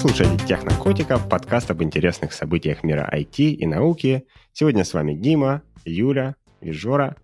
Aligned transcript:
слушаете 0.00 0.46
«Технокотиков», 0.46 1.28
подкаст 1.28 1.70
об 1.70 1.82
интересных 1.82 2.32
событиях 2.32 2.82
мира 2.82 3.06
IT 3.12 3.36
и 3.36 3.66
науки. 3.66 4.24
Сегодня 4.54 4.82
с 4.82 4.94
вами 4.94 5.12
Дима, 5.12 5.60
Юля 5.84 6.36
и 6.62 6.72
Жора. 6.72 7.16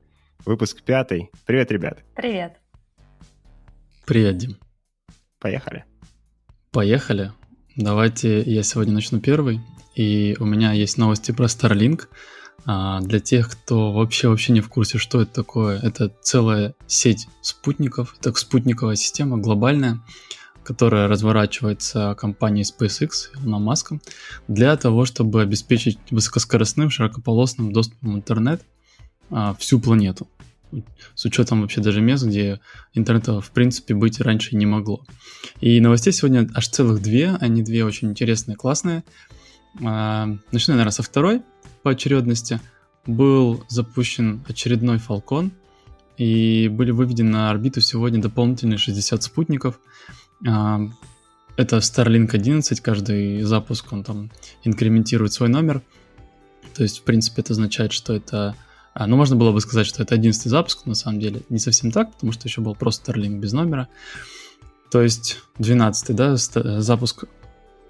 Выпуск 0.45 0.83
пятый. 0.83 1.31
Привет, 1.47 1.73
ребят. 1.73 2.05
Привет. 2.15 2.59
Привет, 4.05 4.37
Дим. 4.37 4.59
Поехали. 5.41 5.87
Поехали. 6.71 7.33
Давайте 7.77 8.43
я 8.43 8.63
сегодня 8.63 8.93
начну 8.93 9.21
первый. 9.21 9.63
И 9.95 10.37
у 10.39 10.45
меня 10.45 10.73
есть 10.73 10.99
новости 10.99 11.33
про 11.33 11.47
Starlink. 11.47 12.09
А, 12.67 13.01
для 13.01 13.21
тех, 13.21 13.51
кто 13.51 13.91
вообще 13.91 14.29
вообще 14.29 14.53
не 14.53 14.61
в 14.61 14.69
курсе, 14.69 14.99
что 14.99 15.23
это 15.23 15.33
такое, 15.33 15.79
это 15.79 16.13
целая 16.21 16.75
сеть 16.87 17.27
спутников, 17.41 18.15
это 18.21 18.35
спутниковая 18.35 18.97
система 18.97 19.39
глобальная, 19.39 20.03
которая 20.67 21.07
разворачивается 21.07 22.17
компанией 22.19 22.65
SpaceX, 22.65 23.31
Илоном 23.37 23.63
Маском, 23.63 24.03
для 24.49 24.77
того, 24.77 25.05
чтобы 25.05 25.41
обеспечить 25.41 25.99
высокоскоростным 26.11 26.91
широкополосным 26.91 27.73
доступом 27.73 28.15
в 28.15 28.17
интернет 28.17 28.63
а, 29.31 29.55
всю 29.55 29.79
планету. 29.79 30.29
С 31.15 31.25
учетом 31.25 31.61
вообще 31.61 31.81
даже 31.81 32.01
мест, 32.01 32.25
где 32.25 32.61
интернета 32.95 33.41
в 33.41 33.53
принципе 33.53 33.95
быть 33.95 34.21
раньше 34.21 34.57
не 34.57 34.67
могло. 34.67 35.07
И 35.61 35.81
новостей 35.81 36.13
сегодня 36.13 36.49
аж 36.53 36.67
целых 36.69 37.01
две, 37.01 37.37
они 37.41 37.63
две 37.63 37.85
очень 37.85 38.11
интересные, 38.11 38.57
классные. 38.57 39.05
А, 39.85 40.27
начну, 40.51 40.75
наверное, 40.75 40.91
со 40.91 41.05
второй 41.05 41.43
по 41.85 41.93
очередности. 41.93 42.61
Был 43.07 43.65
запущен 43.69 44.45
очередной 44.49 44.97
Falcon, 44.97 45.53
и 46.17 46.69
были 46.69 46.91
выведены 46.91 47.31
на 47.31 47.51
орбиту 47.51 47.81
сегодня 47.81 48.21
дополнительные 48.21 48.79
60 48.79 49.23
спутников. 49.23 49.79
Это 50.41 51.79
Starlink 51.79 52.31
11, 52.33 52.81
каждый 52.81 53.43
запуск, 53.43 53.93
он 53.93 54.05
там 54.05 54.31
инкрементирует 54.65 55.33
свой 55.33 55.49
номер. 55.49 55.83
То 56.75 56.83
есть, 56.83 56.99
в 56.99 57.03
принципе, 57.03 57.41
это 57.43 57.55
означает, 57.55 57.93
что 57.93 58.13
это... 58.13 58.55
А, 58.93 59.07
ну, 59.07 59.17
можно 59.17 59.37
было 59.37 59.53
бы 59.53 59.61
сказать, 59.61 59.87
что 59.87 60.03
это 60.03 60.15
11 60.15 60.51
запуск, 60.51 60.85
на 60.87 60.95
самом 60.95 61.21
деле. 61.21 61.43
Не 61.49 61.59
совсем 61.59 61.91
так, 61.91 62.13
потому 62.13 62.33
что 62.33 62.49
еще 62.49 62.61
был 62.61 62.75
просто 62.75 63.13
Starlink 63.13 63.39
без 63.39 63.53
номера. 63.53 63.89
То 64.91 65.03
есть 65.03 65.39
12 65.59 66.15
да, 66.15 66.37
запуск 66.37 67.25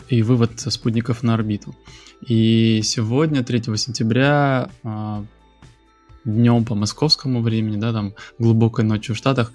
и 0.09 0.23
вывод 0.23 0.61
спутников 0.61 1.23
на 1.23 1.35
орбиту. 1.35 1.75
И 2.21 2.81
сегодня, 2.83 3.43
3 3.43 3.77
сентября, 3.77 4.71
а, 4.85 5.25
днем 6.25 6.65
по 6.65 6.75
московскому 6.75 7.43
времени, 7.43 7.77
да, 7.77 7.93
там 7.93 8.15
глубокой 8.39 8.85
ночью 8.85 9.15
в 9.15 9.19
Штатах, 9.19 9.53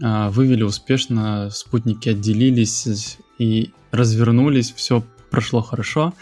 вывели 0.00 0.62
успешно, 0.62 1.50
спутники 1.50 2.08
отделились 2.08 3.18
и 3.38 3.72
развернулись, 3.90 4.72
все 4.72 5.04
прошло 5.30 5.62
хорошо. 5.62 6.14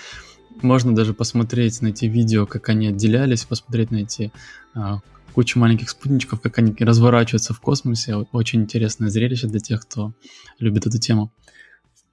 Можно 0.63 0.95
даже 0.95 1.15
посмотреть, 1.15 1.81
найти 1.83 2.09
видео, 2.09 2.47
как 2.47 2.69
они 2.69 2.89
отделялись, 2.89 3.45
посмотреть 3.45 3.91
на 3.91 3.99
эти 3.99 4.33
а, 4.75 5.01
кучу 5.33 5.59
маленьких 5.59 5.89
спутничков, 5.89 6.41
как 6.41 6.59
они 6.59 6.75
разворачиваются 6.81 7.55
в 7.55 7.61
космосе. 7.61 8.17
Очень 8.33 8.63
интересное 8.63 9.09
зрелище 9.09 9.47
для 9.47 9.61
тех, 9.61 9.83
кто 9.83 10.13
любит 10.59 10.87
эту 10.87 10.99
тему. 10.99 11.33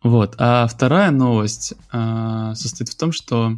Вот. 0.03 0.35
А 0.37 0.67
вторая 0.67 1.09
новость 1.09 1.73
а, 1.91 2.53
состоит 2.53 2.89
в 2.89 2.95
том, 2.95 3.11
что 3.11 3.57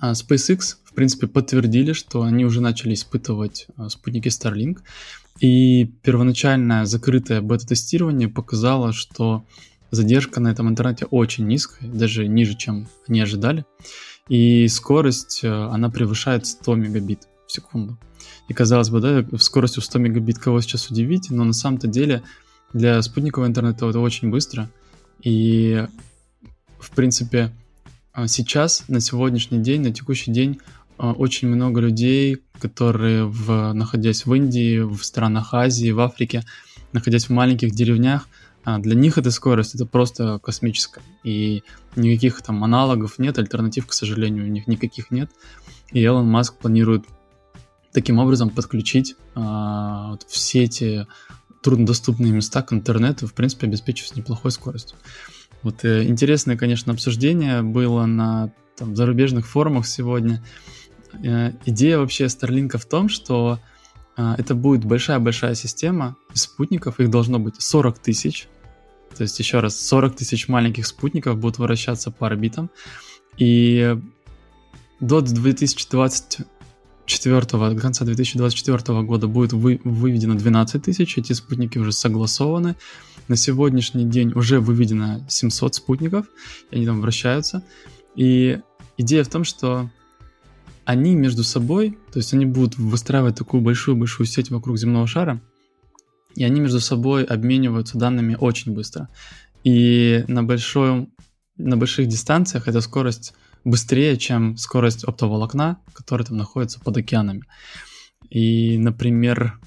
SpaceX, 0.00 0.76
в 0.84 0.94
принципе, 0.94 1.26
подтвердили, 1.26 1.92
что 1.92 2.22
они 2.22 2.44
уже 2.44 2.60
начали 2.60 2.94
испытывать 2.94 3.66
спутники 3.88 4.28
Starlink. 4.28 4.78
И 5.40 5.84
первоначальное 6.02 6.84
закрытое 6.84 7.40
бета-тестирование 7.40 8.28
показало, 8.28 8.92
что 8.92 9.44
задержка 9.90 10.40
на 10.40 10.48
этом 10.48 10.68
интернете 10.68 11.06
очень 11.06 11.46
низкая, 11.46 11.88
даже 11.88 12.26
ниже, 12.26 12.56
чем 12.56 12.88
они 13.06 13.20
ожидали. 13.20 13.64
И 14.28 14.68
скорость, 14.68 15.40
э, 15.42 15.48
она 15.48 15.88
превышает 15.88 16.46
100 16.46 16.74
мегабит 16.74 17.28
в 17.46 17.52
секунду. 17.52 17.98
И 18.48 18.54
казалось 18.54 18.90
бы, 18.90 19.00
да, 19.00 19.24
в 19.30 19.42
скорости 19.42 19.80
100 19.80 19.98
мегабит 19.98 20.38
кого 20.38 20.60
сейчас 20.60 20.90
удивить, 20.90 21.30
но 21.30 21.44
на 21.44 21.52
самом-то 21.52 21.86
деле 21.86 22.22
для 22.72 23.00
спутникового 23.00 23.48
интернета 23.48 23.88
это 23.88 24.00
очень 24.00 24.30
быстро. 24.30 24.70
И, 25.22 25.86
в 26.78 26.90
принципе, 26.90 27.44
а 27.44 27.52
сейчас, 28.26 28.84
на 28.88 29.00
сегодняшний 29.00 29.58
день, 29.58 29.82
на 29.82 29.92
текущий 29.92 30.30
день, 30.30 30.60
а, 30.98 31.12
очень 31.12 31.48
много 31.48 31.80
людей, 31.80 32.38
которые, 32.60 33.24
в, 33.24 33.72
находясь 33.72 34.26
в 34.26 34.34
Индии, 34.34 34.80
в 34.80 35.02
странах 35.02 35.54
Азии, 35.54 35.90
в 35.90 36.00
Африке, 36.00 36.44
находясь 36.92 37.26
в 37.26 37.30
маленьких 37.30 37.70
деревнях, 37.70 38.28
а, 38.64 38.78
для 38.78 38.94
них 38.94 39.16
эта 39.16 39.30
скорость 39.30 39.76
это 39.76 39.86
просто 39.86 40.40
космическая. 40.42 41.02
И 41.22 41.62
никаких 41.94 42.42
там 42.42 42.64
аналогов 42.64 43.18
нет, 43.18 43.38
альтернатив, 43.38 43.86
к 43.86 43.92
сожалению, 43.92 44.44
у 44.44 44.48
них 44.48 44.66
никаких 44.66 45.10
нет. 45.10 45.30
И 45.92 46.04
Элон 46.04 46.26
Маск 46.26 46.56
планирует 46.56 47.04
таким 47.92 48.18
образом 48.18 48.50
подключить 48.50 49.16
а, 49.34 50.10
вот 50.10 50.24
все 50.28 50.64
эти 50.64 51.06
труднодоступные 51.62 52.32
места 52.32 52.62
к 52.62 52.72
интернету, 52.72 53.26
в 53.26 53.34
принципе, 53.34 53.66
обеспечив 53.66 54.14
неплохой 54.16 54.50
скоростью. 54.50 54.96
Вот 55.62 55.84
э, 55.84 56.04
интересное, 56.04 56.56
конечно, 56.56 56.92
обсуждение 56.92 57.62
было 57.62 58.06
на 58.06 58.52
там, 58.76 58.96
зарубежных 58.96 59.46
форумах 59.46 59.86
сегодня. 59.86 60.42
Э, 61.22 61.52
идея 61.66 61.98
вообще 61.98 62.24
Starlink 62.24 62.78
в 62.78 62.86
том, 62.86 63.08
что 63.08 63.58
э, 64.16 64.34
это 64.38 64.54
будет 64.54 64.84
большая-большая 64.84 65.54
система 65.54 66.16
спутников, 66.32 67.00
их 67.00 67.10
должно 67.10 67.38
быть 67.38 67.60
40 67.60 67.98
тысяч. 67.98 68.48
То 69.16 69.22
есть, 69.22 69.38
еще 69.38 69.60
раз, 69.60 69.80
40 69.80 70.16
тысяч 70.16 70.48
маленьких 70.48 70.86
спутников 70.86 71.38
будут 71.38 71.58
вращаться 71.58 72.10
по 72.10 72.26
орбитам. 72.26 72.70
И 73.36 73.96
до 75.00 75.20
2024, 75.20 77.40
до 77.40 77.80
конца 77.80 78.04
2024 78.04 79.02
года 79.02 79.26
будет 79.26 79.52
вы, 79.52 79.80
выведено 79.82 80.34
12 80.34 80.82
тысяч, 80.82 81.18
эти 81.18 81.32
спутники 81.32 81.78
уже 81.78 81.92
согласованы. 81.92 82.76
На 83.28 83.36
сегодняшний 83.36 84.04
день 84.04 84.32
уже 84.34 84.58
выведено 84.58 85.20
700 85.28 85.74
спутников, 85.74 86.26
и 86.70 86.76
они 86.76 86.86
там 86.86 87.00
вращаются. 87.00 87.62
И 88.16 88.58
идея 88.96 89.22
в 89.22 89.28
том, 89.28 89.44
что 89.44 89.90
они 90.84 91.14
между 91.14 91.44
собой, 91.44 91.98
то 92.10 92.18
есть 92.18 92.32
они 92.32 92.46
будут 92.46 92.78
выстраивать 92.78 93.36
такую 93.36 93.60
большую-большую 93.60 94.26
сеть 94.26 94.50
вокруг 94.50 94.78
земного 94.78 95.06
шара, 95.06 95.40
и 96.34 96.44
они 96.44 96.60
между 96.60 96.80
собой 96.80 97.24
обмениваются 97.24 97.98
данными 97.98 98.36
очень 98.40 98.72
быстро. 98.72 99.08
И 99.64 100.24
на, 100.28 100.42
большой, 100.42 101.08
на 101.58 101.76
больших 101.76 102.08
дистанциях 102.08 102.68
эта 102.68 102.80
скорость 102.80 103.34
быстрее, 103.64 104.16
чем 104.16 104.56
скорость 104.56 105.04
оптоволокна, 105.04 105.78
который 105.92 106.24
там 106.24 106.38
находится 106.38 106.80
под 106.80 106.96
океанами. 106.96 107.42
И, 108.30 108.78
например, 108.78 109.58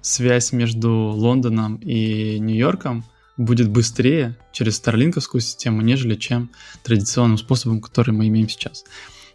связь 0.00 0.52
между 0.52 0.90
Лондоном 0.90 1.76
и 1.76 2.38
Нью-Йорком 2.38 3.04
будет 3.36 3.70
быстрее 3.70 4.36
через 4.52 4.76
старлинковскую 4.76 5.40
систему, 5.40 5.80
нежели 5.80 6.14
чем 6.14 6.50
традиционным 6.82 7.38
способом, 7.38 7.80
который 7.80 8.12
мы 8.12 8.28
имеем 8.28 8.48
сейчас. 8.48 8.84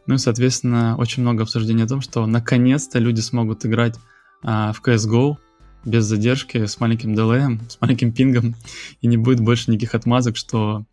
Ну 0.05 0.15
и, 0.15 0.19
соответственно, 0.19 0.95
очень 0.97 1.23
много 1.23 1.43
обсуждений 1.43 1.83
о 1.83 1.87
том, 1.87 2.01
что 2.01 2.25
наконец-то 2.27 2.99
люди 2.99 3.21
смогут 3.21 3.65
играть 3.65 3.95
а, 4.43 4.73
в 4.73 4.81
CSGO 4.81 5.37
без 5.83 6.05
задержки, 6.05 6.65
с 6.65 6.79
маленьким 6.79 7.15
дилеем, 7.15 7.61
с 7.67 7.79
маленьким 7.81 8.11
пингом, 8.11 8.55
и 9.01 9.07
не 9.07 9.17
будет 9.17 9.39
больше 9.39 9.71
никаких 9.71 9.95
отмазок, 9.95 10.37
что 10.37 10.85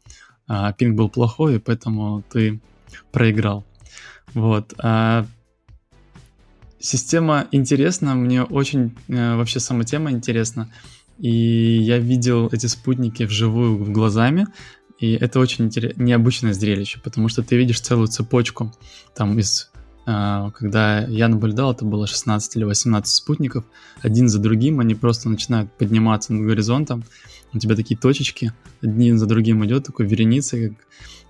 а, 0.46 0.72
пинг 0.72 0.96
был 0.96 1.08
плохой, 1.10 1.56
и 1.56 1.58
поэтому 1.58 2.22
ты 2.30 2.60
проиграл. 3.10 3.64
Вот. 4.32 4.72
А, 4.78 5.26
система 6.82 7.46
интересна, 7.52 8.14
мне 8.14 8.42
очень 8.42 8.94
а, 9.08 9.36
вообще 9.36 9.60
сама 9.60 9.84
тема 9.84 10.10
интересна, 10.10 10.70
и 11.18 11.30
я 11.30 11.98
видел 11.98 12.48
эти 12.52 12.66
спутники 12.66 13.22
вживую 13.22 13.92
глазами, 13.92 14.46
и 14.98 15.12
это 15.12 15.40
очень 15.40 15.66
интерес... 15.66 15.96
необычное 15.96 16.52
зрелище, 16.52 17.00
потому 17.02 17.28
что 17.28 17.42
ты 17.42 17.56
видишь 17.56 17.80
целую 17.80 18.08
цепочку 18.08 18.72
там 19.14 19.38
из 19.38 19.70
а, 20.04 20.50
когда 20.50 21.04
я 21.06 21.28
наблюдал, 21.28 21.72
это 21.72 21.84
было 21.84 22.08
16 22.08 22.56
или 22.56 22.64
18 22.64 23.12
спутников, 23.12 23.64
один 24.00 24.28
за 24.28 24.40
другим 24.40 24.80
они 24.80 24.96
просто 24.96 25.28
начинают 25.28 25.72
подниматься 25.72 26.32
над 26.32 26.44
горизонтом, 26.44 27.04
у 27.54 27.58
тебя 27.58 27.76
такие 27.76 27.98
точечки, 27.98 28.52
один 28.80 29.18
за 29.18 29.26
другим 29.26 29.64
идет, 29.64 29.84
такой 29.84 30.06
вереница, 30.06 30.68
как 30.68 30.72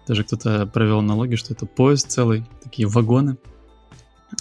даже 0.06 0.24
кто-то 0.24 0.66
провел 0.66 1.00
аналогию, 1.00 1.36
что 1.36 1.52
это 1.52 1.66
поезд 1.66 2.10
целый, 2.10 2.46
такие 2.62 2.88
вагоны. 2.88 3.36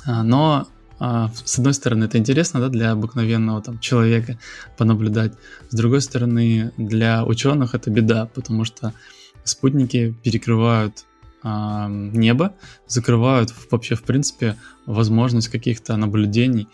А, 0.06 0.24
но 0.24 0.68
с 1.02 1.58
одной 1.58 1.74
стороны, 1.74 2.04
это 2.04 2.20
интересно, 2.20 2.60
да, 2.60 2.70
для 2.70 2.92
обыкновенного 2.92 3.62
там 3.62 3.80
человека 3.80 4.38
понаблюдать. 4.78 5.34
С 5.70 5.76
другой 5.76 6.02
стороны, 6.02 6.72
для 6.78 7.26
ученых 7.26 7.74
это 7.74 7.90
беда, 7.90 8.28
потому 8.28 8.66
что 8.66 8.94
спутники 9.44 10.16
перекрывают 10.24 11.06
э, 11.44 11.88
небо, 11.90 12.54
закрывают 12.88 13.52
вообще, 13.72 13.96
в 13.96 14.04
принципе, 14.04 14.58
возможность 14.86 15.48
каких-то 15.48 15.98
наблюдений. 15.98 16.68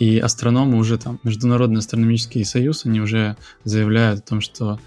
И 0.00 0.18
астрономы 0.18 0.76
уже 0.76 0.98
там, 0.98 1.20
Международный 1.22 1.78
астрономический 1.78 2.44
союз, 2.44 2.84
они 2.84 3.00
уже 3.00 3.36
заявляют 3.64 4.20
о 4.20 4.28
том, 4.28 4.40
что 4.40 4.80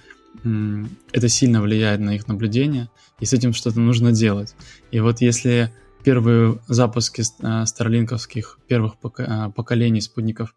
это 1.11 1.29
сильно 1.29 1.61
влияет 1.61 1.99
на 1.99 2.15
их 2.15 2.27
наблюдение, 2.27 2.89
и 3.19 3.25
с 3.25 3.33
этим 3.33 3.53
что-то 3.53 3.79
нужно 3.79 4.11
делать. 4.11 4.55
И 4.91 4.99
вот 4.99 5.21
если 5.21 5.73
первые 6.03 6.59
запуски 6.67 7.21
э, 7.21 7.65
старлинковских 7.65 8.59
первых 8.67 8.93
э, 9.17 9.49
поколений 9.55 10.01
спутников, 10.01 10.55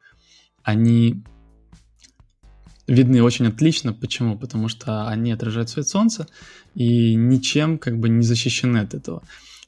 они 0.63 1.25
видны 2.87 3.23
очень 3.23 3.47
отлично. 3.47 3.93
Почему? 3.93 4.39
Потому 4.39 4.69
что 4.69 5.09
они 5.09 5.33
отражают 5.33 5.71
свет 5.71 5.89
солнца 5.89 6.27
и 6.75 7.15
ничем 7.15 7.79
как 7.79 7.99
бы 7.99 8.09
не 8.09 8.23
защищены 8.23 8.79
от 8.79 8.95
этого. 8.95 9.23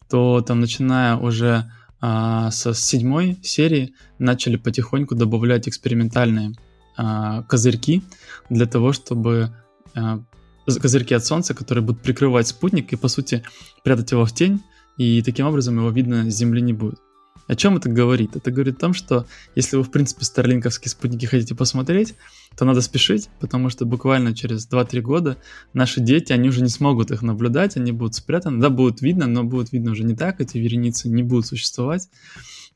То 0.09 0.41
там, 0.41 0.61
начиная 0.61 1.17
уже 1.17 1.71
а, 2.01 2.51
со 2.51 2.75
седьмой 2.75 3.39
серии, 3.43 3.95
начали 4.19 4.57
потихоньку 4.57 5.15
добавлять 5.15 5.69
экспериментальные 5.69 6.53
а, 6.97 7.43
козырьки 7.45 8.03
для 8.51 8.67
того, 8.67 8.93
чтобы 8.93 9.57
а, 9.95 10.23
козырьки 10.67 11.15
от 11.15 11.25
солнца, 11.25 11.55
которые 11.55 11.85
будут 11.85 12.03
прикрывать 12.03 12.49
спутник 12.49 12.93
и, 12.93 12.97
по 12.97 13.09
сути, 13.09 13.43
прятать 13.83 14.13
его 14.13 14.25
в 14.25 14.33
тень, 14.33 14.63
и 14.97 15.23
таким 15.23 15.47
образом 15.47 15.79
его 15.79 15.91
видно 15.91 16.31
с 16.31 16.35
Земли 16.35 16.61
не 16.61 16.73
будет. 16.73 17.01
О 17.47 17.55
чем 17.55 17.77
это 17.77 17.89
говорит? 17.89 18.35
Это 18.35 18.51
говорит 18.51 18.77
о 18.77 18.81
том, 18.81 18.95
что 18.95 19.27
если 19.55 19.77
вы, 19.77 19.85
в 19.85 19.91
принципе, 19.91 20.25
старлинковские 20.25 20.91
спутники 20.91 21.27
хотите 21.27 21.55
посмотреть, 21.55 22.15
то 22.57 22.65
надо 22.65 22.81
спешить, 22.81 23.29
потому 23.39 23.71
что 23.71 23.85
буквально 23.85 24.35
через 24.35 24.69
2-3 24.69 25.01
года 25.01 25.37
наши 25.73 26.01
дети, 26.01 26.33
они 26.33 26.49
уже 26.49 26.63
не 26.63 26.69
смогут 26.69 27.13
их 27.13 27.23
наблюдать, 27.23 27.77
они 27.77 27.93
будут 27.93 28.17
спрятаны. 28.17 28.61
Да, 28.61 28.69
будут 28.69 29.01
видно, 29.01 29.27
но 29.27 29.45
будут 29.45 29.73
видно 29.73 29.93
уже 29.93 30.03
не 30.03 30.17
так, 30.17 30.41
эти 30.41 30.59
вереницы 30.59 31.09
не 31.09 31.23
будут 31.23 31.47
существовать. 31.47 32.09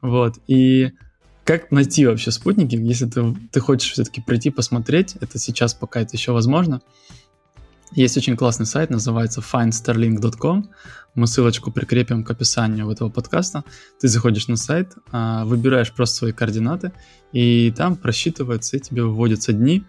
Вот, 0.00 0.36
и 0.46 0.92
как 1.44 1.72
найти 1.72 2.06
вообще 2.06 2.30
спутники, 2.30 2.76
если 2.76 3.06
ты, 3.06 3.34
ты 3.50 3.58
хочешь 3.58 3.92
все-таки 3.92 4.20
пройти, 4.20 4.50
посмотреть, 4.50 5.16
это 5.20 5.38
сейчас 5.38 5.74
пока 5.74 6.00
это 6.00 6.16
еще 6.16 6.30
возможно, 6.30 6.80
есть 7.92 8.16
очень 8.16 8.36
классный 8.36 8.66
сайт, 8.66 8.90
называется 8.90 9.40
findstarlink.com. 9.40 10.70
Мы 11.14 11.26
ссылочку 11.26 11.72
прикрепим 11.72 12.22
к 12.22 12.30
описанию 12.30 12.88
этого 12.88 13.08
подкаста. 13.08 13.64
Ты 14.00 14.08
заходишь 14.08 14.46
на 14.46 14.56
сайт, 14.56 14.92
а, 15.10 15.44
выбираешь 15.44 15.92
просто 15.92 16.16
свои 16.16 16.32
координаты, 16.32 16.92
и 17.32 17.72
там 17.76 17.96
просчитывается, 17.96 18.76
и 18.76 18.80
тебе 18.80 19.02
выводятся 19.02 19.52
дни, 19.52 19.84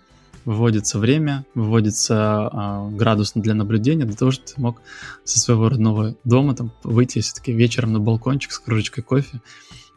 выводится 0.45 0.98
время, 0.98 1.45
выводится 1.53 2.15
а, 2.18 2.89
градус 2.89 3.33
для 3.36 3.53
наблюдения, 3.53 4.06
для 4.06 4.15
того, 4.15 4.31
чтобы 4.31 4.47
ты 4.47 4.62
мог 4.62 4.81
со 5.24 5.39
своего 5.39 5.69
родного 5.69 6.15
дома 6.24 6.56
там 6.56 6.71
выйти 6.83 7.19
все-таки 7.19 7.51
вечером 7.51 7.94
на 7.94 8.00
балкончик 8.00 8.51
с 8.51 8.59
кружечкой 8.59 9.04
кофе, 9.04 9.42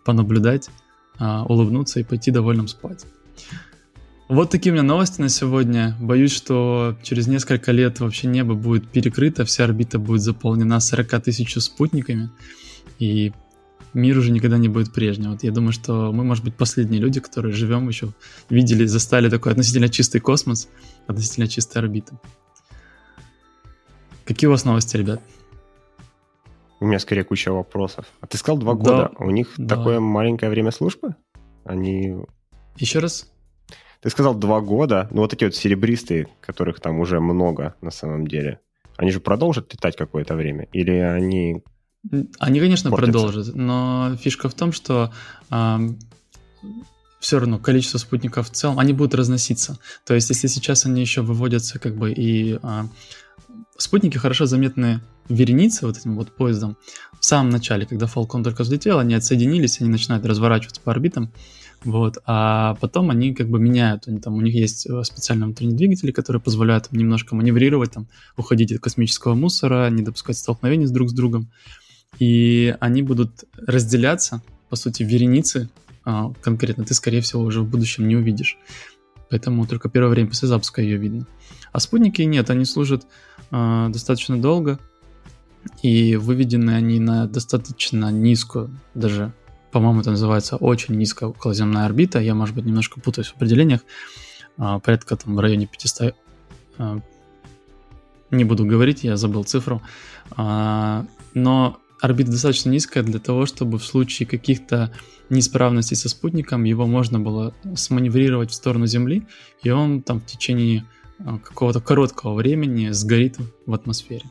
понаблюдать, 0.05 0.69
а, 1.19 1.45
улыбнуться 1.45 2.01
и 2.01 2.05
пойти 2.05 2.31
довольным 2.31 2.69
спать. 2.69 3.07
Вот 4.29 4.51
такие 4.51 4.73
у 4.73 4.75
меня 4.75 4.83
новости 4.83 5.21
на 5.21 5.29
сегодня. 5.29 5.95
Боюсь, 6.01 6.33
что 6.33 6.97
через 7.03 7.27
несколько 7.27 7.73
лет 7.73 8.01
вообще 8.01 8.27
небо 8.27 8.55
будет 8.55 8.89
перекрыто, 8.89 9.45
вся 9.45 9.65
орбита 9.65 9.99
будет 9.99 10.23
заполнена 10.23 10.81
40 10.81 11.23
тысяч 11.23 11.55
спутниками, 11.61 12.31
и 12.99 13.33
мир 13.93 14.17
уже 14.17 14.33
никогда 14.33 14.57
не 14.57 14.69
будет 14.69 14.95
прежним. 14.95 15.33
Вот 15.33 15.43
я 15.43 15.53
думаю, 15.53 15.73
что 15.73 16.11
мы, 16.11 16.25
может 16.25 16.43
быть, 16.43 16.55
последние 16.55 17.03
люди, 17.03 17.21
которые 17.21 17.53
живем 17.53 17.87
еще, 17.87 18.15
видели, 18.49 18.87
застали 18.87 19.29
такой 19.29 19.53
относительно 19.53 19.91
чистый 19.91 20.21
космос, 20.21 20.69
относительно 21.07 21.47
чистая 21.47 21.85
орбита. 21.85 22.19
Какие 24.25 24.49
у 24.49 24.53
вас 24.53 24.65
новости, 24.65 24.97
ребят? 24.97 25.21
У 26.81 26.87
меня 26.87 26.99
скорее 26.99 27.25
куча 27.25 27.53
вопросов. 27.53 28.07
А 28.23 28.27
ты 28.27 28.39
сказал 28.39 28.57
два 28.57 28.73
да, 28.73 28.79
года. 28.79 29.11
У 29.19 29.31
них 29.31 29.53
да. 29.59 29.77
такое 29.77 30.01
маленькое 30.01 30.51
время 30.51 30.71
службы? 30.71 31.15
Они... 31.65 32.17
Еще 32.79 33.01
раз? 33.01 33.34
Ты 34.05 34.11
сказал 34.11 34.35
два 34.35 34.61
года, 34.61 35.09
ну 35.13 35.23
вот 35.23 35.33
эти 35.33 35.45
вот 35.45 35.55
серебристые, 35.55 36.29
которых 36.43 36.79
там 36.79 37.01
уже 37.01 37.21
много 37.21 37.75
на 37.81 37.91
самом 37.91 38.27
деле, 38.27 38.61
они 38.99 39.11
же 39.11 39.19
продолжат 39.19 39.73
летать 39.73 39.97
какое-то 39.97 40.35
время? 40.35 40.69
Или 40.73 40.93
они... 40.93 41.63
Они, 42.39 42.61
конечно, 42.61 42.91
портятся? 42.91 43.13
продолжат, 43.13 43.55
но 43.55 44.15
фишка 44.21 44.51
в 44.51 44.55
том, 44.55 44.73
что 44.73 45.11
э, 45.51 45.79
все 47.19 47.39
равно 47.39 47.59
количество 47.59 47.97
спутников 47.97 48.51
в 48.51 48.53
целом, 48.53 48.79
они 48.79 48.93
будут 48.93 49.15
разноситься. 49.15 49.79
То 50.05 50.13
есть, 50.13 50.29
если 50.29 50.49
сейчас 50.49 50.85
они 50.85 51.01
еще 51.01 51.23
выводятся 51.23 51.79
как 51.79 51.97
бы 51.97 52.13
и... 52.13 52.59
Э, 52.63 52.83
спутники 53.79 54.19
хорошо 54.19 54.45
заметны 54.45 55.01
вереницы 55.31 55.87
вот 55.87 55.97
этим 55.97 56.17
вот 56.17 56.31
поездом. 56.31 56.77
В 57.19 57.25
самом 57.25 57.49
начале, 57.49 57.87
когда 57.87 58.05
Falcon 58.05 58.45
только 58.45 58.65
взлетел, 58.65 58.99
они 58.99 59.15
отсоединились, 59.15 59.81
они 59.81 59.89
начинают 59.89 60.27
разворачиваться 60.27 60.83
по 60.83 60.93
орбитам. 60.93 61.33
Вот, 61.85 62.19
а 62.25 62.77
потом 62.81 63.11
они 63.11 63.35
как 63.35 63.49
бы 63.51 63.59
меняют, 63.59 64.09
они 64.09 64.19
там, 64.19 64.35
у 64.35 64.41
них 64.41 64.55
есть 64.55 64.87
э, 64.87 65.05
специальные 65.05 65.47
внутренние 65.47 65.77
двигатели, 65.77 66.13
которые 66.13 66.41
позволяют 66.41 66.89
им 66.91 66.99
немножко 66.99 67.35
маневрировать, 67.35 67.93
там, 67.93 68.09
уходить 68.39 68.73
от 68.73 68.81
космического 68.81 69.35
мусора, 69.35 69.91
не 69.91 70.03
допускать 70.03 70.39
столкновений 70.39 70.87
с 70.87 70.91
друг 70.91 71.11
с 71.11 71.13
другом. 71.13 71.51
И 72.19 72.75
они 72.81 73.03
будут 73.03 73.45
разделяться, 73.67 74.43
по 74.71 74.77
сути, 74.77 75.03
вереницы 75.03 75.69
а, 76.05 76.33
конкретно, 76.41 76.85
ты, 76.85 76.95
скорее 76.95 77.21
всего, 77.21 77.43
уже 77.43 77.63
в 77.63 77.69
будущем 77.69 78.07
не 78.07 78.17
увидишь. 78.17 78.59
Поэтому 79.31 79.67
только 79.67 79.89
первое 79.89 80.11
время 80.11 80.29
после 80.29 80.49
запуска 80.49 80.83
ее 80.83 80.97
видно. 80.97 81.27
А 81.73 81.81
спутники 81.81 82.23
нет, 82.23 82.51
они 82.51 82.65
служат 82.65 83.07
э, 83.51 83.87
достаточно 83.91 84.41
долго, 84.41 84.79
и 85.83 86.17
выведены 86.17 86.73
они 86.73 87.01
на 87.01 87.27
достаточно 87.27 88.13
низкую, 88.13 88.71
даже 88.95 89.33
по-моему, 89.75 90.03
это 90.03 90.13
называется 90.13 90.55
очень 90.55 90.95
низкая 90.95 91.31
околоземная 91.31 91.85
орбита. 91.85 92.21
Я, 92.21 92.37
может 92.37 92.55
быть, 92.55 92.65
немножко 92.65 93.01
путаюсь 93.01 93.27
в 93.27 93.35
определениях. 93.35 93.81
А, 94.57 94.79
порядка 94.79 95.17
там 95.17 95.35
в 95.35 95.41
районе 95.41 95.67
500... 95.67 96.15
А, 96.79 97.01
не 98.31 98.45
буду 98.45 98.65
говорить, 98.65 99.03
я 99.03 99.17
забыл 99.17 99.43
цифру. 99.43 99.83
А, 100.37 101.05
но 101.35 101.79
орбита 102.01 102.31
достаточно 102.31 102.71
низкая 102.71 103.03
для 103.03 103.19
того, 103.19 103.47
чтобы 103.47 103.81
в 103.81 103.85
случае 103.85 104.29
каких-то 104.29 104.93
неисправностей 105.29 105.97
со 105.97 106.09
спутником 106.09 106.63
его 106.63 106.87
можно 106.87 107.19
было 107.19 107.53
сманеврировать 107.75 108.53
в 108.53 108.55
сторону 108.55 108.87
Земли, 108.87 109.27
и 109.65 109.71
он 109.71 110.03
там 110.03 110.21
в 110.21 110.27
течение 110.27 110.85
какого-то 111.19 111.81
короткого 111.81 112.35
времени 112.35 112.91
сгорит 112.91 113.39
в 113.67 113.75
атмосфере. 113.75 114.23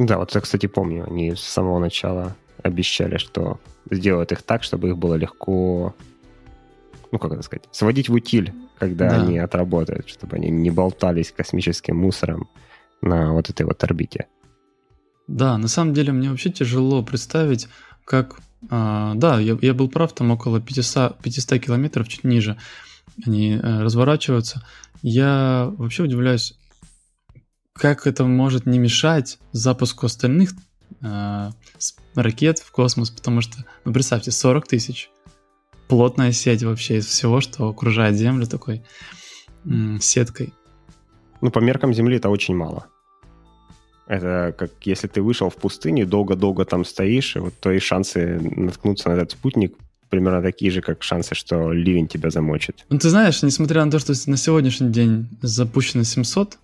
Да, 0.00 0.18
вот 0.18 0.34
я, 0.34 0.40
кстати, 0.40 0.66
помню, 0.66 1.06
они 1.08 1.36
с 1.36 1.40
самого 1.42 1.78
начала 1.78 2.34
обещали, 2.62 3.18
что 3.18 3.60
сделают 3.90 4.32
их 4.32 4.42
так, 4.42 4.62
чтобы 4.62 4.88
их 4.88 4.98
было 4.98 5.14
легко, 5.14 5.94
ну, 7.10 7.18
как 7.18 7.32
это 7.32 7.42
сказать, 7.42 7.64
сводить 7.72 8.08
в 8.08 8.14
утиль, 8.14 8.52
когда 8.78 9.10
да. 9.10 9.22
они 9.22 9.38
отработают, 9.38 10.08
чтобы 10.08 10.36
они 10.36 10.50
не 10.50 10.70
болтались 10.70 11.32
космическим 11.32 11.96
мусором 11.96 12.48
на 13.00 13.32
вот 13.32 13.50
этой 13.50 13.64
вот 13.66 13.82
орбите. 13.84 14.26
Да, 15.26 15.58
на 15.58 15.68
самом 15.68 15.94
деле 15.94 16.12
мне 16.12 16.30
вообще 16.30 16.50
тяжело 16.50 17.02
представить, 17.02 17.68
как... 18.04 18.40
А, 18.70 19.14
да, 19.14 19.38
я, 19.38 19.56
я 19.60 19.72
был 19.72 19.88
прав, 19.88 20.12
там 20.12 20.30
около 20.32 20.60
500, 20.60 21.18
500 21.18 21.60
километров, 21.60 22.08
чуть 22.08 22.24
ниже 22.24 22.56
они 23.26 23.58
а, 23.62 23.82
разворачиваются. 23.82 24.64
Я 25.02 25.72
вообще 25.76 26.04
удивляюсь, 26.04 26.58
как 27.72 28.06
это 28.06 28.24
может 28.24 28.66
не 28.66 28.78
мешать 28.78 29.38
запуску 29.52 30.06
остальных 30.06 30.52
э, 31.02 31.50
ракет 32.14 32.58
в 32.58 32.70
космос, 32.70 33.10
потому 33.10 33.40
что, 33.40 33.58
ну 33.84 33.92
представьте, 33.92 34.30
40 34.30 34.66
тысяч. 34.66 35.10
Плотная 35.88 36.32
сеть 36.32 36.62
вообще 36.62 36.98
из 36.98 37.06
всего, 37.06 37.40
что 37.40 37.68
окружает 37.68 38.16
Землю 38.16 38.46
такой 38.46 38.82
м- 39.64 40.00
сеткой. 40.00 40.52
Ну, 41.40 41.50
по 41.50 41.60
меркам 41.60 41.94
Земли 41.94 42.16
это 42.16 42.28
очень 42.28 42.54
мало. 42.56 42.86
Это 44.06 44.54
как 44.56 44.70
если 44.86 45.06
ты 45.06 45.22
вышел 45.22 45.50
в 45.50 45.56
пустыню, 45.56 46.06
долго-долго 46.06 46.64
там 46.64 46.84
стоишь, 46.84 47.36
и 47.36 47.40
вот 47.40 47.54
твои 47.60 47.78
шансы 47.78 48.40
наткнуться 48.40 49.10
на 49.10 49.14
этот 49.14 49.32
спутник 49.32 49.76
примерно 50.08 50.42
такие 50.42 50.70
же, 50.70 50.80
как 50.80 51.02
шансы, 51.02 51.34
что 51.34 51.72
ливень 51.72 52.08
тебя 52.08 52.30
замочит. 52.30 52.86
Ну, 52.88 52.98
ты 52.98 53.10
знаешь, 53.10 53.42
несмотря 53.42 53.84
на 53.84 53.90
то, 53.90 53.98
что 53.98 54.14
на 54.26 54.36
сегодняшний 54.36 54.90
день 54.90 55.28
запущено 55.42 56.04
700, 56.04 56.58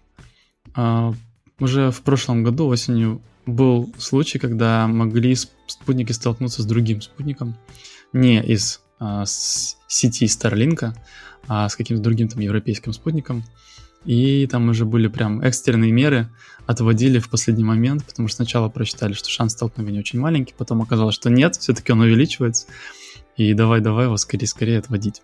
а, 0.74 1.12
уже 1.60 1.90
в 1.90 2.00
прошлом 2.00 2.42
году 2.42 2.66
осенью 2.66 3.20
был 3.46 3.92
случай, 3.98 4.38
когда 4.38 4.86
могли 4.86 5.34
спутники 5.66 6.12
столкнуться 6.12 6.62
с 6.62 6.66
другим 6.66 7.00
спутником, 7.02 7.56
не 8.12 8.42
из 8.42 8.80
а, 8.98 9.24
сети 9.26 10.24
Starlink, 10.26 10.94
а 11.46 11.68
с 11.68 11.76
каким-то 11.76 12.02
другим 12.02 12.28
там 12.28 12.40
европейским 12.40 12.92
спутником. 12.92 13.44
И 14.04 14.46
там 14.46 14.68
уже 14.68 14.84
были 14.84 15.08
прям 15.08 15.40
экстренные 15.40 15.90
меры, 15.90 16.28
отводили 16.66 17.18
в 17.18 17.30
последний 17.30 17.64
момент, 17.64 18.04
потому 18.04 18.28
что 18.28 18.36
сначала 18.36 18.68
просчитали, 18.68 19.14
что 19.14 19.30
шанс 19.30 19.52
столкновения 19.52 20.00
очень 20.00 20.20
маленький, 20.20 20.54
потом 20.56 20.82
оказалось, 20.82 21.14
что 21.14 21.30
нет, 21.30 21.56
все-таки 21.56 21.90
он 21.92 22.00
увеличивается, 22.00 22.66
и 23.36 23.54
давай-давай 23.54 24.04
его 24.04 24.16
скорее-скорее 24.18 24.78
отводить. 24.78 25.22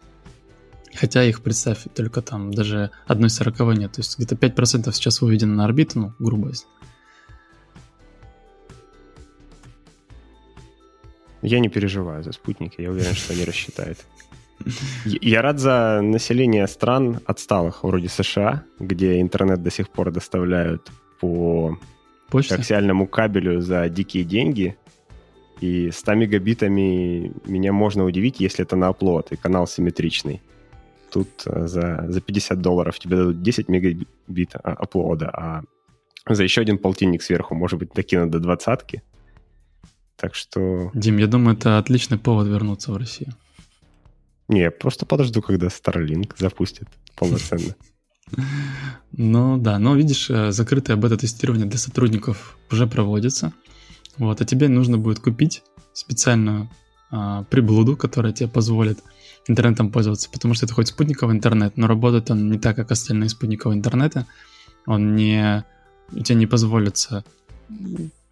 Хотя 0.95 1.23
их, 1.25 1.43
представь, 1.43 1.85
только 1.95 2.23
там 2.23 2.53
даже 2.53 2.91
одной 3.07 3.29
сороковой 3.29 3.77
нет, 3.77 3.93
то 3.93 4.01
есть 4.01 4.19
где-то 4.19 4.35
5% 4.35 4.93
сейчас 4.93 5.21
выведено 5.21 5.55
на 5.55 5.65
орбиту, 5.67 5.99
ну, 5.99 6.15
грубо 6.19 6.53
Я 11.43 11.61
не 11.61 11.69
переживаю 11.69 12.23
за 12.23 12.33
спутники, 12.33 12.81
я 12.81 12.91
уверен, 12.91 13.15
что 13.15 13.33
они 13.33 13.45
рассчитают. 13.45 13.99
Я 15.05 15.43
рад 15.43 15.59
за 15.59 16.01
население 16.03 16.67
стран 16.67 17.21
отсталых, 17.25 17.83
вроде 17.83 18.09
США, 18.09 18.65
где 18.79 19.21
интернет 19.21 19.63
до 19.63 19.71
сих 19.71 19.89
пор 19.89 20.11
доставляют 20.11 20.91
по 21.19 21.79
Почта? 22.29 22.57
коаксиальному 22.57 23.07
кабелю 23.07 23.61
за 23.61 23.89
дикие 23.89 24.25
деньги. 24.25 24.77
И 25.61 25.91
100 25.91 26.15
мегабитами 26.15 27.33
меня 27.47 27.73
можно 27.73 28.05
удивить, 28.05 28.41
если 28.41 28.65
это 28.65 28.77
на 28.77 28.89
оплот 28.89 29.33
и 29.33 29.37
канал 29.37 29.67
симметричный. 29.67 30.41
Тут 31.11 31.29
э, 31.47 31.67
за, 31.67 32.07
за 32.09 32.21
50 32.21 32.61
долларов 32.61 32.99
тебе 32.99 33.17
дадут 33.17 33.43
10 33.43 33.69
мегабит 33.69 34.55
оплода, 34.55 35.31
а 35.31 35.63
за 36.27 36.45
еще 36.45 36.61
один 36.63 36.79
полтинник 36.79 37.23
сверху, 37.23 37.55
может 37.55 37.79
быть, 37.79 37.93
докинут 37.93 38.31
до 38.31 38.39
двадцатки. 38.39 39.03
Так 40.21 40.35
что... 40.35 40.91
Дим, 40.93 41.17
я 41.17 41.27
думаю, 41.27 41.57
это 41.57 41.79
отличный 41.79 42.19
повод 42.19 42.47
вернуться 42.47 42.93
в 42.93 42.97
Россию. 42.97 43.35
Не, 44.49 44.71
просто 44.71 45.07
подожду, 45.07 45.41
когда 45.41 45.69
Starlink 45.69 46.35
запустит 46.37 46.89
полноценно. 47.17 47.75
Ну 49.13 49.57
да, 49.57 49.79
но 49.79 49.97
видишь, 49.97 50.31
э, 50.31 50.53
закрытое 50.53 50.97
бета-тестирование 50.97 51.67
для 51.67 51.79
сотрудников 51.79 52.59
уже 52.71 52.87
проводится. 52.87 53.53
Вот, 54.19 54.41
а 54.41 54.45
тебе 54.45 54.69
нужно 54.69 54.99
будет 54.99 55.21
купить 55.21 55.63
специальную 55.93 56.69
а, 57.11 57.45
приблуду, 57.45 57.97
которая 57.97 58.33
тебе 58.33 58.49
позволит 58.49 59.01
интернетом 59.49 59.91
пользоваться, 59.91 60.31
потому 60.31 60.55
что 60.55 60.67
это 60.67 60.75
хоть 60.75 60.89
спутниковый 60.89 61.35
интернет, 61.35 61.77
но 61.77 61.87
работает 61.87 62.31
он 62.31 62.51
не 62.51 62.59
так, 62.59 62.77
как 62.77 62.93
остальные 62.93 63.31
спутниковые 63.31 63.79
интернеты. 63.79 64.27
Он 64.87 65.17
не... 65.17 65.65
У 66.13 66.21
тебя 66.21 66.39
не 66.39 66.47
позволится 66.47 67.25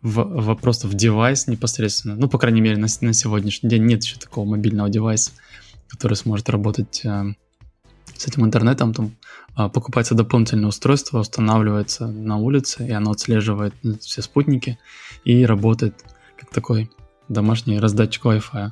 в, 0.02 0.55
просто 0.57 0.87
в 0.87 0.95
девайс 0.95 1.47
непосредственно. 1.47 2.14
Ну, 2.17 2.28
по 2.28 2.38
крайней 2.38 2.61
мере, 2.61 2.76
на, 2.76 2.87
на 3.00 3.12
сегодняшний 3.12 3.69
день 3.69 3.85
нет 3.85 4.05
еще 4.05 4.19
такого 4.19 4.45
мобильного 4.45 4.88
девайса, 4.88 5.33
который 5.88 6.14
сможет 6.14 6.49
работать 6.49 7.05
э, 7.05 7.35
с 8.17 8.26
этим 8.26 8.45
интернетом. 8.45 8.95
Там 8.95 9.17
э, 9.57 9.69
покупается 9.69 10.14
дополнительное 10.14 10.69
устройство, 10.69 11.21
устанавливается 11.21 12.07
на 12.07 12.37
улице, 12.37 12.87
и 12.87 12.93
оно 12.93 13.11
отслеживает 13.11 13.75
все 14.00 14.23
спутники 14.23 14.78
и 15.25 15.45
работает 15.45 16.05
как 16.37 16.50
такой 16.50 16.90
домашний 17.28 17.81
раздатчик 17.81 18.25
Wi-Fi. 18.26 18.71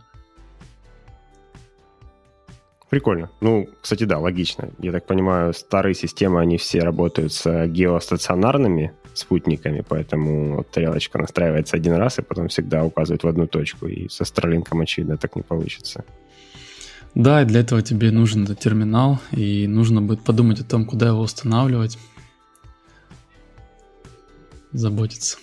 Прикольно. 2.88 3.30
Ну, 3.40 3.68
кстати, 3.80 4.04
да, 4.04 4.18
логично. 4.18 4.70
Я 4.78 4.92
так 4.92 5.06
понимаю, 5.06 5.52
старые 5.54 5.94
системы, 5.94 6.40
они 6.40 6.56
все 6.56 6.80
работают 6.80 7.32
с 7.32 7.66
геостационарными 7.66 8.92
спутниками, 9.18 9.84
поэтому 9.86 10.64
тарелочка 10.64 11.18
настраивается 11.18 11.76
один 11.76 11.94
раз 11.94 12.18
и 12.18 12.22
потом 12.22 12.48
всегда 12.48 12.84
указывает 12.84 13.24
в 13.24 13.28
одну 13.28 13.46
точку. 13.46 13.86
И 13.86 14.08
со 14.08 14.24
Starlink, 14.24 14.66
очевидно, 14.80 15.16
так 15.16 15.36
не 15.36 15.42
получится. 15.42 16.04
Да, 17.14 17.42
и 17.42 17.44
для 17.46 17.60
этого 17.60 17.80
тебе 17.80 18.10
нужен 18.10 18.44
этот 18.44 18.58
терминал, 18.58 19.18
и 19.32 19.66
нужно 19.66 20.02
будет 20.02 20.20
подумать 20.20 20.60
о 20.60 20.64
том, 20.64 20.84
куда 20.84 21.08
его 21.08 21.20
устанавливать. 21.20 21.98
Заботиться. 24.72 25.38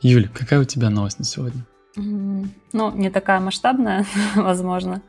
Юль, 0.00 0.28
какая 0.28 0.60
у 0.60 0.64
тебя 0.64 0.90
новость 0.90 1.18
на 1.18 1.24
сегодня? 1.24 1.64
Ну, 1.96 2.92
не 2.94 3.10
такая 3.10 3.40
масштабная, 3.40 4.06
возможно. 4.36 5.02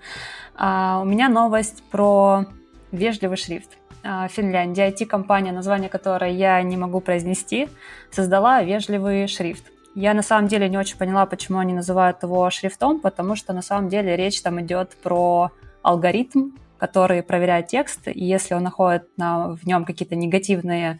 А, 0.56 1.00
у 1.02 1.06
меня 1.06 1.30
новость 1.30 1.84
про 1.92 2.46
вежливый 2.92 3.38
шрифт. 3.38 3.70
А, 4.10 4.30
Финляндия, 4.30 4.88
IT-компания, 4.88 5.52
название 5.52 5.90
которой 5.90 6.34
я 6.34 6.64
не 6.64 6.78
могу 6.78 7.02
произнести, 7.02 7.68
создала 8.10 8.64
вежливый 8.64 9.28
шрифт. 9.28 9.66
Я 9.96 10.14
на 10.14 10.22
самом 10.22 10.48
деле 10.48 10.70
не 10.70 10.78
очень 10.78 10.98
поняла, 10.98 11.26
почему 11.26 11.60
они 11.60 11.74
называют 11.74 12.24
его 12.24 12.50
шрифтом, 12.50 13.02
потому 13.02 13.36
что 13.36 13.52
на 13.52 13.62
самом 13.62 13.90
деле 13.90 14.16
речь 14.16 14.42
там 14.42 14.62
идет 14.62 14.96
про 15.04 15.52
алгоритм, 15.82 16.52
который 16.78 17.22
проверяет 17.22 17.68
текст, 17.68 18.08
и 18.08 18.24
если 18.24 18.54
он 18.54 18.64
находит 18.64 19.10
на, 19.18 19.50
в 19.50 19.66
нем 19.66 19.84
какие-то 19.84 20.16
негативные 20.16 21.00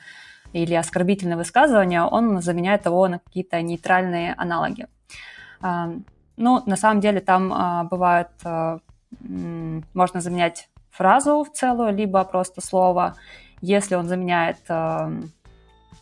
или 0.52 0.74
оскорбительные 0.74 1.38
высказывания, 1.38 2.04
он 2.04 2.42
заменяет 2.42 2.88
его 2.88 3.08
на 3.08 3.20
какие-то 3.20 3.62
нейтральные 3.62 4.34
аналоги. 4.34 4.88
А, 5.62 5.94
ну, 6.36 6.62
на 6.66 6.76
самом 6.76 7.00
деле 7.00 7.22
там 7.22 7.88
бывают 7.90 8.32
можно 9.94 10.20
заменять 10.20 10.68
фразу 10.98 11.44
в 11.44 11.52
целую, 11.52 11.94
либо 11.94 12.24
просто 12.24 12.62
слово. 12.62 13.16
Если 13.62 13.96
он 13.96 14.08
заменяет 14.08 14.58
э, 14.68 15.22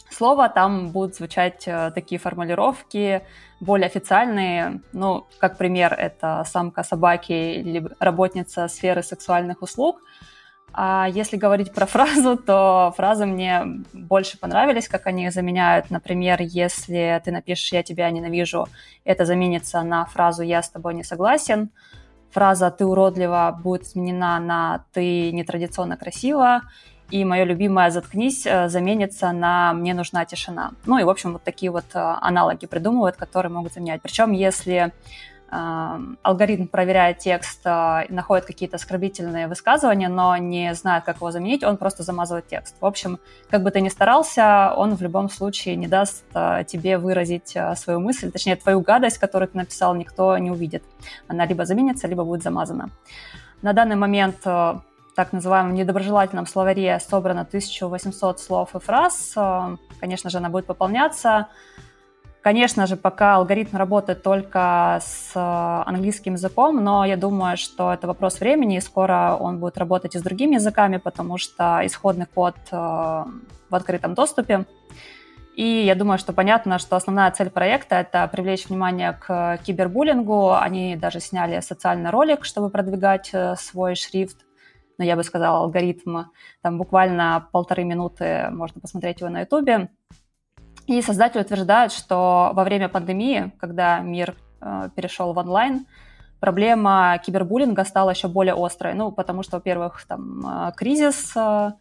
слово, 0.10 0.50
там 0.50 0.90
будут 0.90 1.16
звучать 1.16 1.64
э, 1.68 1.92
такие 1.94 2.20
формулировки 2.20 3.22
более 3.60 3.88
официальные. 3.88 4.82
Ну, 4.94 5.26
как 5.40 5.58
пример, 5.58 5.94
это 5.94 6.44
самка 6.46 6.84
собаки 6.84 7.34
или 7.34 7.86
работница 8.00 8.68
сферы 8.68 9.04
сексуальных 9.04 9.62
услуг. 9.62 10.02
А 10.74 11.08
если 11.10 11.38
говорить 11.38 11.74
про 11.74 11.86
фразу, 11.96 12.38
то 12.38 12.94
фразы 12.98 13.26
мне 13.26 13.64
больше 13.94 14.38
понравились, 14.38 14.88
как 14.88 15.08
они 15.08 15.26
их 15.26 15.34
заменяют. 15.34 15.90
Например, 15.90 16.42
если 16.42 17.22
ты 17.24 17.32
напишешь 17.32 17.74
«я 17.74 17.84
тебя 17.84 18.10
ненавижу», 18.12 18.68
это 19.04 19.26
заменится 19.26 19.82
на 19.84 20.06
фразу 20.06 20.44
«я 20.44 20.62
с 20.62 20.70
тобой 20.70 20.94
не 20.94 21.04
согласен» 21.04 21.70
фраза 22.36 22.70
«ты 22.70 22.86
уродлива» 22.86 23.58
будет 23.64 23.88
сменена 23.88 24.40
на 24.40 24.84
«ты 24.92 25.32
нетрадиционно 25.32 25.96
красива», 25.96 26.62
и 27.10 27.24
мое 27.24 27.46
любимое 27.46 27.92
«заткнись» 27.92 28.46
э, 28.46 28.68
заменится 28.68 29.32
на 29.32 29.74
«мне 29.74 29.94
нужна 29.94 30.26
тишина». 30.26 30.72
Ну 30.86 30.98
и, 30.98 31.04
в 31.04 31.10
общем, 31.10 31.34
вот 31.34 31.44
такие 31.44 31.72
вот 31.72 31.86
э, 31.94 32.00
аналоги 32.22 32.66
придумывают, 32.66 33.16
которые 33.16 33.52
могут 33.52 33.74
заменять. 33.74 34.02
Причем, 34.02 34.34
если 34.34 34.92
алгоритм 35.50 36.68
проверяет 36.68 37.20
текст, 37.20 37.62
а, 37.66 38.06
находит 38.10 38.46
какие-то 38.46 38.78
оскорбительные 38.78 39.48
высказывания, 39.48 40.10
но 40.10 40.36
не 40.38 40.74
знает, 40.74 41.04
как 41.06 41.18
его 41.18 41.32
заменить, 41.32 41.64
он 41.64 41.78
просто 41.78 42.04
замазывает 42.04 42.48
текст. 42.48 42.76
В 42.82 42.86
общем, 42.86 43.20
как 43.50 43.64
бы 43.64 43.72
ты 43.72 43.82
ни 43.82 43.90
старался, 43.90 44.74
он 44.76 44.96
в 44.96 45.02
любом 45.02 45.30
случае 45.30 45.76
не 45.76 45.88
даст 45.88 46.26
а, 46.34 46.64
тебе 46.64 46.98
выразить 46.98 47.56
а, 47.56 47.76
свою 47.76 48.00
мысль, 48.00 48.32
точнее, 48.32 48.56
твою 48.56 48.82
гадость, 48.82 49.18
которую 49.18 49.50
ты 49.50 49.58
написал, 49.58 49.94
никто 49.96 50.38
не 50.38 50.52
увидит. 50.52 50.84
Она 51.28 51.46
либо 51.46 51.66
заменится, 51.66 52.08
либо 52.08 52.24
будет 52.24 52.44
замазана. 52.44 52.90
На 53.62 53.74
данный 53.74 53.96
момент 53.96 54.38
так 54.42 55.32
называемом 55.32 55.74
недоброжелательном 55.74 56.46
словаре 56.46 57.00
собрано 57.00 57.42
1800 57.42 58.40
слов 58.40 58.76
и 58.76 58.80
фраз. 58.80 59.34
Конечно 60.02 60.30
же, 60.30 60.38
она 60.38 60.50
будет 60.50 60.66
пополняться. 60.66 61.48
Конечно 62.46 62.86
же, 62.86 62.96
пока 62.96 63.38
алгоритм 63.38 63.76
работает 63.76 64.22
только 64.22 65.00
с 65.02 65.32
э, 65.34 65.90
английским 65.90 66.34
языком, 66.34 66.84
но 66.84 67.04
я 67.04 67.18
думаю, 67.18 67.58
что 67.58 67.92
это 67.92 68.06
вопрос 68.06 68.40
времени, 68.40 68.78
и 68.78 68.82
скоро 68.82 69.36
он 69.40 69.60
будет 69.60 69.80
работать 69.80 70.14
и 70.14 70.20
с 70.20 70.22
другими 70.22 70.54
языками, 70.54 70.98
потому 70.98 71.40
что 71.40 71.82
исходный 71.84 72.28
код 72.28 72.56
э, 72.72 72.76
в 72.76 73.72
открытом 73.72 74.14
доступе. 74.14 74.66
И 75.56 75.64
я 75.64 75.96
думаю, 75.96 76.20
что 76.20 76.34
понятно, 76.34 76.78
что 76.78 76.96
основная 76.96 77.32
цель 77.32 77.50
проекта— 77.50 77.96
это 78.02 78.28
привлечь 78.28 78.70
внимание 78.70 79.14
к 79.14 79.58
кибербуллингу. 79.66 80.54
Они 80.54 80.96
даже 80.96 81.22
сняли 81.22 81.62
социальный 81.62 82.12
ролик, 82.12 82.46
чтобы 82.46 82.70
продвигать 82.70 83.32
э, 83.34 83.56
свой 83.56 83.96
шрифт. 83.96 84.46
Но 85.00 85.04
я 85.04 85.16
бы 85.16 85.24
сказала, 85.24 85.62
алгоритм. 85.62 86.26
Там 86.62 86.78
буквально 86.78 87.50
полторы 87.52 87.86
минуты 87.86 88.50
можно 88.52 88.80
посмотреть 88.80 89.22
его 89.22 89.32
на 89.32 89.42
ютубе. 89.42 89.90
И 90.88 91.02
создатели 91.02 91.42
утверждают, 91.42 91.92
что 91.92 92.52
во 92.54 92.64
время 92.64 92.90
пандемии, 92.90 93.52
когда 93.60 94.00
мир 94.00 94.36
э, 94.62 94.90
перешел 94.96 95.34
в 95.34 95.38
онлайн, 95.38 95.88
проблема 96.40 97.20
кибербуллинга 97.26 97.84
стала 97.86 98.12
еще 98.12 98.28
более 98.28 98.54
острой. 98.54 98.94
Ну, 98.94 99.12
потому 99.12 99.42
что, 99.42 99.58
во-первых, 99.58 100.06
там 100.08 100.46
э, 100.46 100.72
кризис 100.76 101.34
э, 101.36 101.72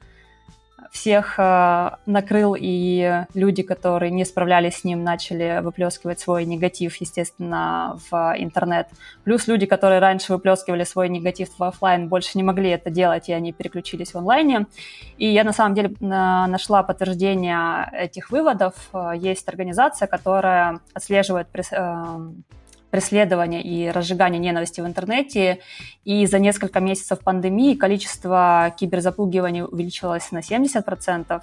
всех 0.95 1.35
э, 1.39 1.91
накрыл, 2.07 2.55
и 2.57 3.25
люди, 3.35 3.65
которые 3.65 4.13
не 4.13 4.25
справлялись 4.25 4.77
с 4.77 4.85
ним, 4.85 5.03
начали 5.03 5.61
выплескивать 5.61 6.21
свой 6.21 6.45
негатив, 6.45 6.95
естественно, 6.97 7.99
в 8.09 8.35
интернет. 8.39 8.87
Плюс 9.25 9.49
люди, 9.49 9.67
которые 9.67 9.99
раньше 9.99 10.33
выплескивали 10.33 10.85
свой 10.85 11.09
негатив 11.09 11.49
в 11.59 11.65
офлайн, 11.65 12.09
больше 12.09 12.31
не 12.39 12.45
могли 12.45 12.71
это 12.71 12.91
делать, 12.91 13.29
и 13.29 13.33
они 13.33 13.53
переключились 13.53 14.15
в 14.15 14.19
онлайне. 14.19 14.67
И 15.19 15.27
я 15.27 15.43
на 15.43 15.53
самом 15.53 15.75
деле 15.75 15.97
нашла 15.99 16.85
подтверждение 16.85 17.91
этих 17.93 18.31
выводов. 18.31 18.75
Есть 19.17 19.49
организация, 19.49 20.07
которая 20.07 20.79
отслеживает 20.95 21.49
э, 21.73 22.17
преследования 22.95 23.61
и 23.61 23.91
разжигания 23.91 24.39
ненависти 24.39 24.81
в 24.81 24.87
интернете. 24.87 25.59
И 26.05 26.27
за 26.27 26.39
несколько 26.39 26.79
месяцев 26.79 27.19
пандемии 27.25 27.75
количество 27.75 28.73
киберзапугиваний 28.79 29.65
увеличилось 29.65 30.31
на 30.31 30.39
70%, 30.39 31.43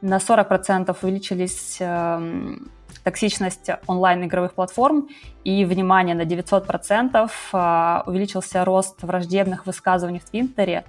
на 0.00 0.16
40% 0.16 0.96
увеличились 1.02 1.76
э, 1.78 2.56
токсичность 3.04 3.70
онлайн-игровых 3.86 4.54
платформ, 4.54 5.08
и, 5.44 5.64
внимание, 5.64 6.16
на 6.16 6.22
900% 6.22 7.30
э, 7.52 8.10
увеличился 8.10 8.64
рост 8.64 9.00
враждебных 9.04 9.66
высказываний 9.66 10.18
в 10.18 10.24
Твиттере 10.24 10.84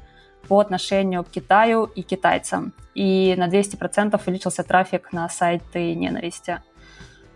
по 0.48 0.60
отношению 0.60 1.24
к 1.24 1.30
Китаю 1.30 1.84
и 1.84 2.02
китайцам. 2.02 2.74
И 2.96 3.36
на 3.38 3.48
200% 3.48 4.20
увеличился 4.26 4.64
трафик 4.64 5.14
на 5.14 5.30
сайты 5.30 5.94
ненависти. 5.94 6.62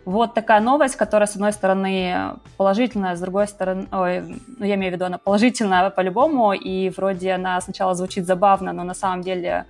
Вот 0.05 0.33
такая 0.33 0.61
новость, 0.61 0.95
которая, 0.95 1.27
с 1.27 1.35
одной 1.35 1.53
стороны, 1.53 2.33
положительная, 2.57 3.15
с 3.15 3.19
другой 3.19 3.47
стороны, 3.47 3.87
ой, 3.91 4.21
ну, 4.57 4.65
я 4.65 4.75
имею 4.75 4.91
в 4.91 4.95
виду, 4.95 5.05
она 5.05 5.19
положительная 5.19 5.89
по-любому, 5.91 6.53
и 6.53 6.89
вроде 6.89 7.33
она 7.33 7.61
сначала 7.61 7.93
звучит 7.93 8.25
забавно, 8.25 8.73
но 8.73 8.83
на 8.83 8.95
самом 8.95 9.21
деле 9.21 9.65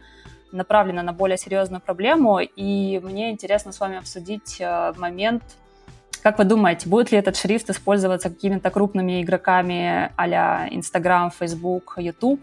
направлена 0.54 1.04
на 1.04 1.12
более 1.12 1.38
серьезную 1.38 1.82
проблему, 1.82 2.40
и 2.40 3.00
мне 3.04 3.32
интересно 3.32 3.72
с 3.72 3.80
вами 3.80 3.98
обсудить 3.98 4.58
э, 4.60 4.94
момент, 4.98 5.44
как 6.24 6.38
вы 6.38 6.44
думаете, 6.44 6.88
будет 6.88 7.12
ли 7.12 7.18
этот 7.18 7.36
шрифт 7.36 7.70
использоваться 7.70 8.30
какими-то 8.30 8.70
крупными 8.70 9.24
игроками 9.24 10.12
а-ля 10.16 10.68
Instagram, 10.70 11.32
Facebook, 11.32 11.96
YouTube, 11.98 12.40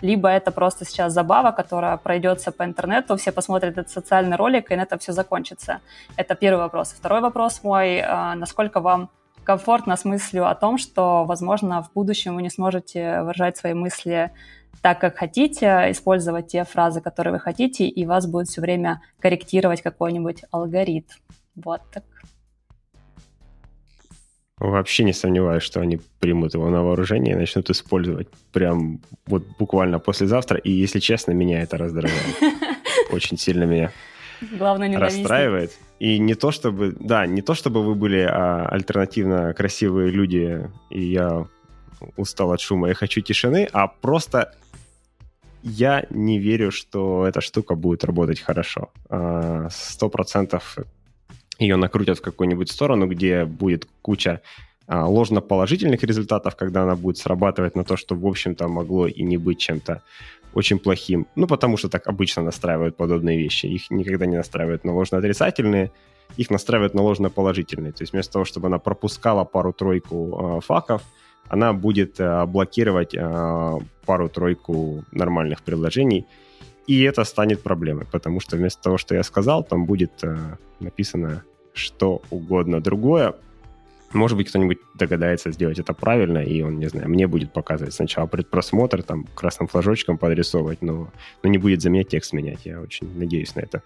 либо 0.00 0.28
это 0.28 0.50
просто 0.50 0.84
сейчас 0.84 1.12
забава, 1.12 1.52
которая 1.52 1.96
пройдется 1.96 2.52
по 2.52 2.64
интернету, 2.64 3.16
все 3.16 3.32
посмотрят 3.32 3.78
этот 3.78 3.90
социальный 3.90 4.36
ролик, 4.36 4.70
и 4.70 4.76
на 4.76 4.82
этом 4.82 4.98
все 4.98 5.12
закончится. 5.12 5.80
Это 6.16 6.34
первый 6.34 6.60
вопрос. 6.60 6.92
Второй 6.92 7.20
вопрос 7.20 7.62
мой, 7.62 7.96
э, 7.96 8.34
насколько 8.34 8.80
вам 8.80 9.10
комфортно 9.44 9.96
с 9.96 10.04
мыслью 10.04 10.48
о 10.48 10.54
том, 10.54 10.78
что, 10.78 11.24
возможно, 11.24 11.82
в 11.82 11.92
будущем 11.92 12.34
вы 12.34 12.42
не 12.42 12.50
сможете 12.50 13.22
выражать 13.22 13.56
свои 13.56 13.74
мысли 13.74 14.30
так, 14.82 15.00
как 15.00 15.16
хотите, 15.16 15.90
использовать 15.90 16.48
те 16.48 16.64
фразы, 16.64 17.00
которые 17.00 17.32
вы 17.32 17.40
хотите, 17.40 17.86
и 17.86 18.06
вас 18.06 18.26
будет 18.26 18.48
все 18.48 18.60
время 18.60 19.02
корректировать 19.18 19.82
какой-нибудь 19.82 20.44
алгоритм. 20.50 21.12
Вот 21.56 21.82
так. 21.92 22.04
Вообще 24.60 25.04
не 25.04 25.14
сомневаюсь, 25.14 25.62
что 25.62 25.80
они 25.80 25.98
примут 26.18 26.52
его 26.52 26.68
на 26.68 26.82
вооружение 26.82 27.34
и 27.34 27.38
начнут 27.38 27.70
использовать 27.70 28.28
прям 28.52 29.00
вот 29.26 29.42
буквально 29.58 29.98
послезавтра. 29.98 30.58
И, 30.58 30.70
если 30.70 31.00
честно, 31.00 31.32
меня 31.32 31.62
это 31.62 31.78
раздражает. 31.78 32.36
Очень 33.10 33.38
сильно 33.38 33.64
меня 33.64 33.90
Главное, 34.40 34.98
расстраивает. 34.98 35.72
И 35.98 36.18
не 36.18 36.34
то 36.34 36.50
чтобы, 36.50 36.94
да, 36.98 37.26
не 37.26 37.42
то 37.42 37.54
чтобы 37.54 37.82
вы 37.82 37.94
были 37.94 38.20
а, 38.20 38.66
альтернативно 38.66 39.54
красивые 39.54 40.10
люди, 40.10 40.68
и 40.90 41.02
я 41.02 41.46
устал 42.16 42.52
от 42.52 42.60
шума 42.60 42.90
и 42.90 42.94
хочу 42.94 43.22
тишины, 43.22 43.68
а 43.72 43.86
просто 43.86 44.54
я 45.62 46.06
не 46.10 46.38
верю, 46.38 46.70
что 46.70 47.26
эта 47.26 47.40
штука 47.40 47.74
будет 47.74 48.04
работать 48.04 48.40
хорошо. 48.40 48.90
А, 49.08 49.68
сто 49.70 50.08
процентов 50.08 50.76
ее 51.60 51.76
накрутят 51.76 52.18
в 52.18 52.22
какую-нибудь 52.22 52.70
сторону, 52.70 53.06
где 53.06 53.44
будет 53.44 53.86
куча 54.02 54.40
а, 54.86 55.06
ложно-положительных 55.06 56.02
результатов, 56.02 56.56
когда 56.56 56.82
она 56.82 56.96
будет 56.96 57.18
срабатывать 57.18 57.76
на 57.76 57.84
то, 57.84 57.96
что, 57.96 58.14
в 58.14 58.26
общем-то, 58.26 58.68
могло 58.68 59.06
и 59.06 59.22
не 59.22 59.36
быть 59.36 59.58
чем-то 59.58 60.02
очень 60.54 60.78
плохим. 60.78 61.26
Ну, 61.36 61.46
потому 61.46 61.76
что 61.76 61.88
так 61.88 62.08
обычно 62.08 62.42
настраивают 62.42 62.96
подобные 62.96 63.38
вещи. 63.38 63.66
Их 63.66 63.90
никогда 63.90 64.26
не 64.26 64.36
настраивают 64.36 64.84
на 64.84 64.92
ложно-отрицательные, 64.92 65.90
их 66.36 66.50
настраивают 66.50 66.94
на 66.94 67.02
ложно-положительные. 67.02 67.92
То 67.92 68.02
есть 68.02 68.12
вместо 68.12 68.32
того, 68.32 68.44
чтобы 68.44 68.66
она 68.66 68.78
пропускала 68.78 69.44
пару-тройку 69.44 70.58
э, 70.58 70.60
факов, 70.60 71.02
она 71.48 71.72
будет 71.72 72.18
э, 72.18 72.46
блокировать 72.46 73.14
э, 73.14 73.78
пару-тройку 74.06 75.04
нормальных 75.12 75.62
предложений, 75.62 76.26
и 76.86 77.02
это 77.02 77.24
станет 77.24 77.62
проблемой, 77.62 78.06
потому 78.10 78.40
что 78.40 78.56
вместо 78.56 78.82
того, 78.82 78.98
что 78.98 79.14
я 79.14 79.22
сказал, 79.22 79.62
там 79.62 79.84
будет 79.84 80.12
э, 80.22 80.36
написано 80.80 81.44
что 81.72 82.22
угодно 82.30 82.80
другое. 82.80 83.34
Может 84.12 84.36
быть, 84.36 84.48
кто-нибудь 84.48 84.78
догадается 84.94 85.52
сделать 85.52 85.78
это 85.78 85.92
правильно, 85.94 86.38
и 86.38 86.62
он, 86.62 86.78
не 86.78 86.88
знаю, 86.88 87.08
мне 87.08 87.28
будет 87.28 87.52
показывать 87.52 87.94
сначала 87.94 88.26
предпросмотр, 88.26 89.02
там, 89.04 89.24
красным 89.34 89.68
флажочком 89.68 90.18
подрисовывать, 90.18 90.82
но, 90.82 91.12
но 91.42 91.48
не 91.48 91.58
будет 91.58 91.80
за 91.80 91.90
меня 91.90 92.02
текст 92.02 92.32
менять. 92.32 92.60
Я 92.64 92.80
очень 92.80 93.16
надеюсь 93.16 93.54
на 93.54 93.60
это. 93.60 93.82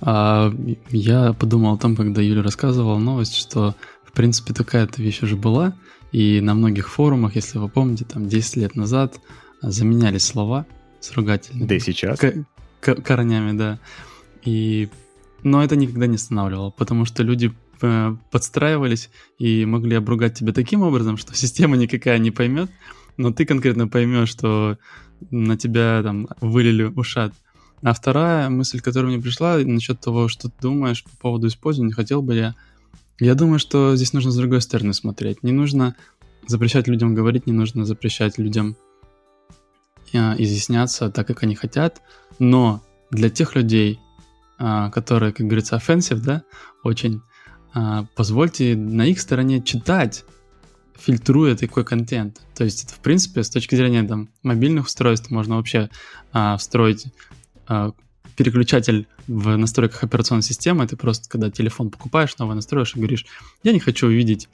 А, 0.00 0.52
я 0.90 1.32
подумал 1.32 1.74
о 1.74 1.78
том, 1.78 1.94
когда 1.94 2.20
Юля 2.20 2.42
рассказывала 2.42 2.98
новость, 2.98 3.36
что, 3.36 3.74
в 4.04 4.12
принципе, 4.12 4.52
такая-то 4.52 5.00
вещь 5.00 5.22
уже 5.22 5.36
была, 5.36 5.74
и 6.12 6.40
на 6.40 6.54
многих 6.54 6.88
форумах, 6.88 7.36
если 7.36 7.58
вы 7.58 7.68
помните, 7.68 8.04
там 8.04 8.28
10 8.28 8.56
лет 8.56 8.74
назад 8.74 9.20
заменяли 9.62 10.18
слова 10.18 10.66
с 11.00 11.12
ругательными. 11.12 11.68
Да 11.68 11.74
и 11.74 11.80
сейчас. 11.80 12.18
К- 12.18 12.44
к- 12.80 13.02
корнями, 13.02 13.56
да. 13.56 13.78
И... 14.44 14.88
Но 15.46 15.62
это 15.62 15.76
никогда 15.76 16.06
не 16.06 16.16
останавливало, 16.16 16.70
потому 16.70 17.04
что 17.04 17.22
люди 17.22 17.52
э, 17.80 18.16
подстраивались 18.30 19.10
и 19.38 19.64
могли 19.64 19.94
обругать 19.94 20.34
тебя 20.34 20.52
таким 20.52 20.82
образом, 20.82 21.16
что 21.16 21.34
система 21.36 21.76
никакая 21.76 22.18
не 22.18 22.30
поймет, 22.30 22.70
но 23.16 23.32
ты 23.32 23.44
конкретно 23.44 23.86
поймешь, 23.86 24.28
что 24.28 24.76
на 25.30 25.56
тебя 25.56 26.02
там 26.02 26.28
вылили 26.40 26.82
ушат. 26.84 27.32
А 27.82 27.92
вторая 27.92 28.50
мысль, 28.50 28.80
которая 28.80 29.12
мне 29.12 29.22
пришла 29.22 29.58
насчет 29.58 30.00
того, 30.00 30.28
что 30.28 30.48
ты 30.48 30.54
думаешь 30.62 31.04
по 31.04 31.16
поводу 31.16 31.46
использования, 31.46 31.92
хотел 31.92 32.22
бы 32.22 32.34
я... 32.34 32.54
Я 33.20 33.34
думаю, 33.34 33.58
что 33.58 33.96
здесь 33.96 34.12
нужно 34.12 34.32
с 34.32 34.36
другой 34.36 34.60
стороны 34.60 34.92
смотреть. 34.92 35.42
Не 35.42 35.52
нужно 35.52 35.94
запрещать 36.46 36.88
людям 36.88 37.14
говорить, 37.14 37.46
не 37.46 37.52
нужно 37.52 37.84
запрещать 37.84 38.36
людям 38.36 38.76
Э, 40.12 40.34
изъясняться 40.38 41.10
так, 41.10 41.26
как 41.26 41.42
они 41.42 41.54
хотят, 41.54 42.00
но 42.38 42.82
для 43.10 43.28
тех 43.28 43.56
людей, 43.56 43.98
которые, 44.58 45.32
как 45.32 45.46
говорится, 45.46 45.76
offensive, 45.76 46.20
да, 46.20 46.42
очень, 46.82 47.20
а, 47.74 48.06
позвольте 48.14 48.74
на 48.74 49.06
их 49.06 49.20
стороне 49.20 49.62
читать, 49.62 50.24
фильтруя 50.98 51.54
такой 51.54 51.84
контент. 51.84 52.40
То 52.54 52.64
есть 52.64 52.84
это, 52.84 52.94
в 52.94 53.00
принципе, 53.00 53.42
с 53.42 53.50
точки 53.50 53.74
зрения 53.74 54.02
там, 54.02 54.28
мобильных 54.42 54.86
устройств 54.86 55.30
можно 55.30 55.56
вообще 55.56 55.90
а, 56.32 56.56
встроить 56.56 57.06
а, 57.66 57.92
переключатель 58.36 59.06
в 59.26 59.56
настройках 59.56 60.04
операционной 60.04 60.42
системы. 60.42 60.86
Ты 60.86 60.96
просто, 60.96 61.28
когда 61.28 61.50
телефон 61.50 61.90
покупаешь, 61.90 62.36
новый 62.38 62.56
настроишь 62.56 62.94
и 62.94 62.98
говоришь, 62.98 63.26
я 63.62 63.72
не 63.72 63.80
хочу 63.80 64.06
увидеть 64.06 64.48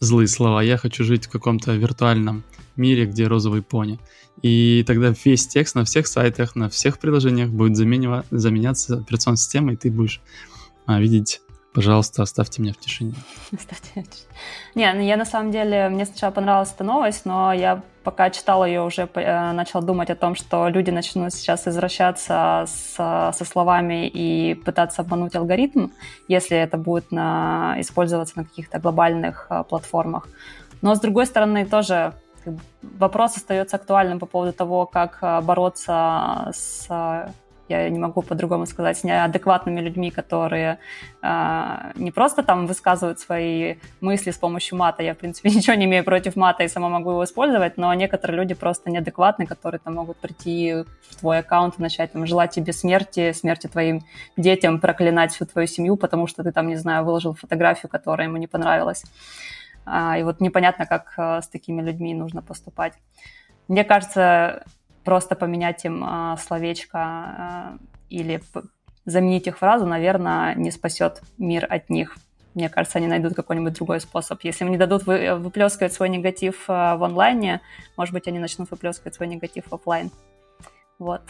злые 0.00 0.28
слова, 0.28 0.62
я 0.62 0.76
хочу 0.76 1.04
жить 1.04 1.26
в 1.26 1.30
каком-то 1.30 1.74
виртуальном 1.74 2.44
мире, 2.76 3.06
где 3.06 3.26
розовый 3.26 3.62
пони. 3.62 3.98
И 4.42 4.84
тогда 4.86 5.14
весь 5.24 5.46
текст 5.46 5.74
на 5.74 5.84
всех 5.84 6.06
сайтах, 6.06 6.56
на 6.56 6.68
всех 6.68 6.98
приложениях 6.98 7.50
будет 7.50 7.76
заменяться 7.76 8.98
операционной 8.98 9.36
системой, 9.36 9.74
и 9.74 9.76
ты 9.76 9.90
будешь 9.90 10.20
а, 10.86 11.00
видеть 11.00 11.40
Пожалуйста, 11.74 12.22
оставьте 12.22 12.60
меня 12.60 12.74
в 12.74 12.76
тишине. 12.76 13.14
Оставьте 13.50 14.04
Не, 14.74 14.92
ну 14.92 15.00
я 15.00 15.16
на 15.16 15.24
самом 15.24 15.50
деле, 15.50 15.88
мне 15.88 16.04
сначала 16.04 16.30
понравилась 16.30 16.72
эта 16.74 16.84
новость, 16.84 17.24
но 17.24 17.50
я 17.54 17.82
пока 18.04 18.28
читала 18.28 18.66
ее, 18.66 18.82
уже 18.82 19.08
э, 19.14 19.52
начала 19.52 19.82
думать 19.82 20.10
о 20.10 20.14
том, 20.14 20.34
что 20.34 20.68
люди 20.68 20.90
начнут 20.90 21.32
сейчас 21.32 21.66
извращаться 21.66 22.66
с, 22.66 22.94
со 22.96 23.44
словами 23.44 24.06
и 24.06 24.54
пытаться 24.54 25.00
обмануть 25.00 25.34
алгоритм, 25.34 25.88
если 26.28 26.58
это 26.58 26.76
будет 26.76 27.10
на, 27.10 27.76
использоваться 27.78 28.34
на 28.36 28.44
каких-то 28.44 28.78
глобальных 28.78 29.46
а, 29.48 29.62
платформах. 29.62 30.28
Но, 30.82 30.94
с 30.94 31.00
другой 31.00 31.24
стороны, 31.24 31.64
тоже 31.64 32.12
вопрос 32.82 33.36
остается 33.36 33.76
актуальным 33.76 34.18
по 34.18 34.26
поводу 34.26 34.52
того, 34.52 34.86
как 34.86 35.18
а, 35.20 35.40
бороться 35.40 36.50
с 36.52 36.88
я 37.72 37.88
не 37.88 37.98
могу 37.98 38.22
по-другому 38.22 38.66
сказать, 38.66 38.98
с 38.98 39.04
неадекватными 39.04 39.80
людьми, 39.80 40.10
которые 40.10 40.78
э, 41.22 41.92
не 41.94 42.10
просто 42.10 42.42
там 42.42 42.66
высказывают 42.66 43.18
свои 43.18 43.76
мысли 44.00 44.30
с 44.30 44.38
помощью 44.38 44.78
мата. 44.78 45.02
Я, 45.02 45.14
в 45.14 45.18
принципе, 45.18 45.50
ничего 45.54 45.74
не 45.74 45.84
имею 45.86 46.04
против 46.04 46.36
мата 46.36 46.64
и 46.64 46.68
сама 46.68 46.88
могу 46.88 47.10
его 47.10 47.24
использовать, 47.24 47.78
но 47.78 47.94
некоторые 47.94 48.36
люди 48.36 48.54
просто 48.54 48.90
неадекватные, 48.90 49.46
которые 49.46 49.80
там 49.80 49.94
могут 49.94 50.16
прийти 50.18 50.84
в 51.10 51.20
твой 51.20 51.38
аккаунт 51.38 51.78
и 51.78 51.82
начать 51.82 52.12
там 52.12 52.26
желать 52.26 52.50
тебе 52.50 52.72
смерти, 52.72 53.32
смерти 53.32 53.66
твоим 53.68 54.02
детям, 54.36 54.80
проклинать 54.80 55.32
всю 55.32 55.46
твою 55.46 55.66
семью, 55.66 55.96
потому 55.96 56.26
что 56.26 56.42
ты 56.42 56.52
там, 56.52 56.68
не 56.68 56.76
знаю, 56.76 57.04
выложил 57.04 57.34
фотографию, 57.34 57.90
которая 57.90 58.28
ему 58.28 58.36
не 58.36 58.46
понравилась. 58.46 59.04
А, 59.84 60.18
и 60.18 60.22
вот 60.22 60.40
непонятно, 60.40 60.86
как 60.86 61.14
а, 61.16 61.42
с 61.42 61.48
такими 61.48 61.82
людьми 61.82 62.14
нужно 62.14 62.42
поступать. 62.42 62.94
Мне 63.68 63.84
кажется, 63.84 64.64
просто 65.04 65.34
поменять 65.34 65.84
им 65.84 66.02
а, 66.04 66.36
словечко 66.36 66.98
а, 66.98 67.78
или 68.10 68.42
заменить 69.04 69.46
их 69.46 69.58
фразу, 69.58 69.86
наверное, 69.86 70.54
не 70.54 70.70
спасет 70.70 71.22
мир 71.38 71.66
от 71.68 71.90
них. 71.90 72.16
Мне 72.54 72.68
кажется, 72.68 72.98
они 72.98 73.06
найдут 73.06 73.34
какой-нибудь 73.34 73.74
другой 73.74 74.00
способ. 74.00 74.42
Если 74.42 74.64
им 74.64 74.70
не 74.70 74.76
дадут 74.76 75.06
вы, 75.06 75.34
выплескивать 75.36 75.92
свой 75.92 76.08
негатив 76.08 76.64
а, 76.68 76.96
в 76.96 77.04
онлайне, 77.04 77.60
может 77.96 78.12
быть, 78.12 78.28
они 78.28 78.38
начнут 78.38 78.70
выплескивать 78.70 79.14
свой 79.14 79.28
негатив 79.28 79.64
в 79.70 79.74
офлайн. 79.74 80.10
Вот. 80.98 81.22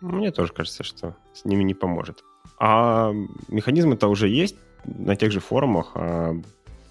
Мне 0.00 0.30
тоже 0.30 0.52
кажется, 0.52 0.82
что 0.82 1.16
с 1.32 1.44
ними 1.44 1.62
не 1.64 1.74
поможет. 1.74 2.24
А 2.58 3.12
механизмы-то 3.48 4.08
уже 4.08 4.28
есть 4.28 4.56
на 4.84 5.16
тех 5.16 5.32
же 5.32 5.40
форумах. 5.40 5.96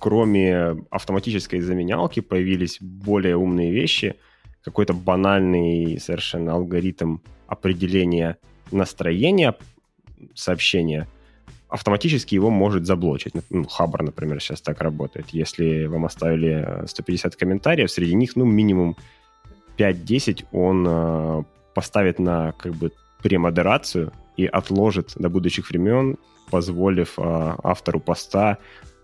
Кроме 0.02 0.76
автоматической 0.90 1.62
заменялки 1.62 2.20
появились 2.20 2.78
более 2.82 3.38
умные 3.38 3.72
вещи– 3.72 4.16
какой-то 4.64 4.94
банальный 4.94 6.00
совершенно 6.00 6.54
алгоритм 6.54 7.18
определения 7.48 8.38
настроения 8.72 9.56
сообщения, 10.36 11.08
автоматически 11.68 12.36
его 12.36 12.50
может 12.50 12.86
заблочить. 12.86 13.34
Ну, 13.50 13.66
Хабр, 13.68 14.04
например, 14.04 14.40
сейчас 14.40 14.62
так 14.62 14.82
работает. 14.82 15.30
Если 15.30 15.86
вам 15.86 16.06
оставили 16.06 16.86
150 16.86 17.36
комментариев, 17.36 17.92
среди 17.92 18.14
них, 18.14 18.36
ну, 18.36 18.46
минимум 18.46 18.96
5-10 19.78 20.46
он 20.52 20.86
э, 20.88 21.44
поставит 21.74 22.20
на 22.20 22.52
как 22.54 22.74
бы 22.74 22.92
премодерацию, 23.22 24.12
и 24.38 24.46
отложит 24.46 25.12
до 25.16 25.30
будущих 25.30 25.70
времен, 25.70 26.18
позволив 26.50 27.20
э, 27.20 27.22
автору 27.64 28.00
поста 28.00 28.58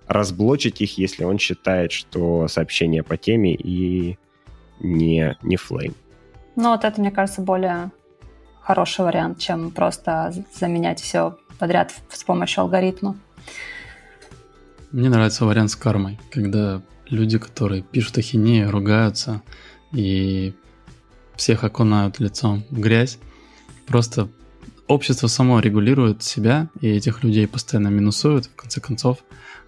разблочить 0.07 0.81
их, 0.81 0.97
если 0.97 1.23
он 1.23 1.37
считает, 1.37 1.91
что 1.91 2.47
сообщение 2.47 3.03
по 3.03 3.17
теме 3.17 3.53
и 3.53 4.17
не, 4.79 5.37
не 5.41 5.55
флейм. 5.57 5.95
Ну, 6.55 6.69
вот 6.71 6.83
это, 6.83 6.99
мне 6.99 7.11
кажется, 7.11 7.41
более 7.41 7.91
хороший 8.61 9.05
вариант, 9.05 9.39
чем 9.39 9.71
просто 9.71 10.33
заменять 10.53 10.99
все 10.99 11.37
подряд 11.59 11.93
с 12.09 12.23
помощью 12.23 12.61
алгоритма. 12.61 13.17
Мне 14.91 15.09
нравится 15.09 15.45
вариант 15.45 15.71
с 15.71 15.75
кармой, 15.75 16.19
когда 16.31 16.81
люди, 17.09 17.37
которые 17.37 17.81
пишут 17.83 18.17
ахинею, 18.17 18.71
ругаются 18.71 19.41
и 19.91 20.53
всех 21.35 21.63
окунают 21.63 22.19
лицом 22.19 22.63
в 22.69 22.79
грязь, 22.79 23.19
просто 23.85 24.29
общество 24.87 25.27
само 25.27 25.59
регулирует 25.59 26.23
себя, 26.23 26.69
и 26.81 26.87
этих 26.87 27.23
людей 27.23 27.47
постоянно 27.47 27.89
минусуют, 27.89 28.45
в 28.45 28.55
конце 28.55 28.81
концов, 28.81 29.19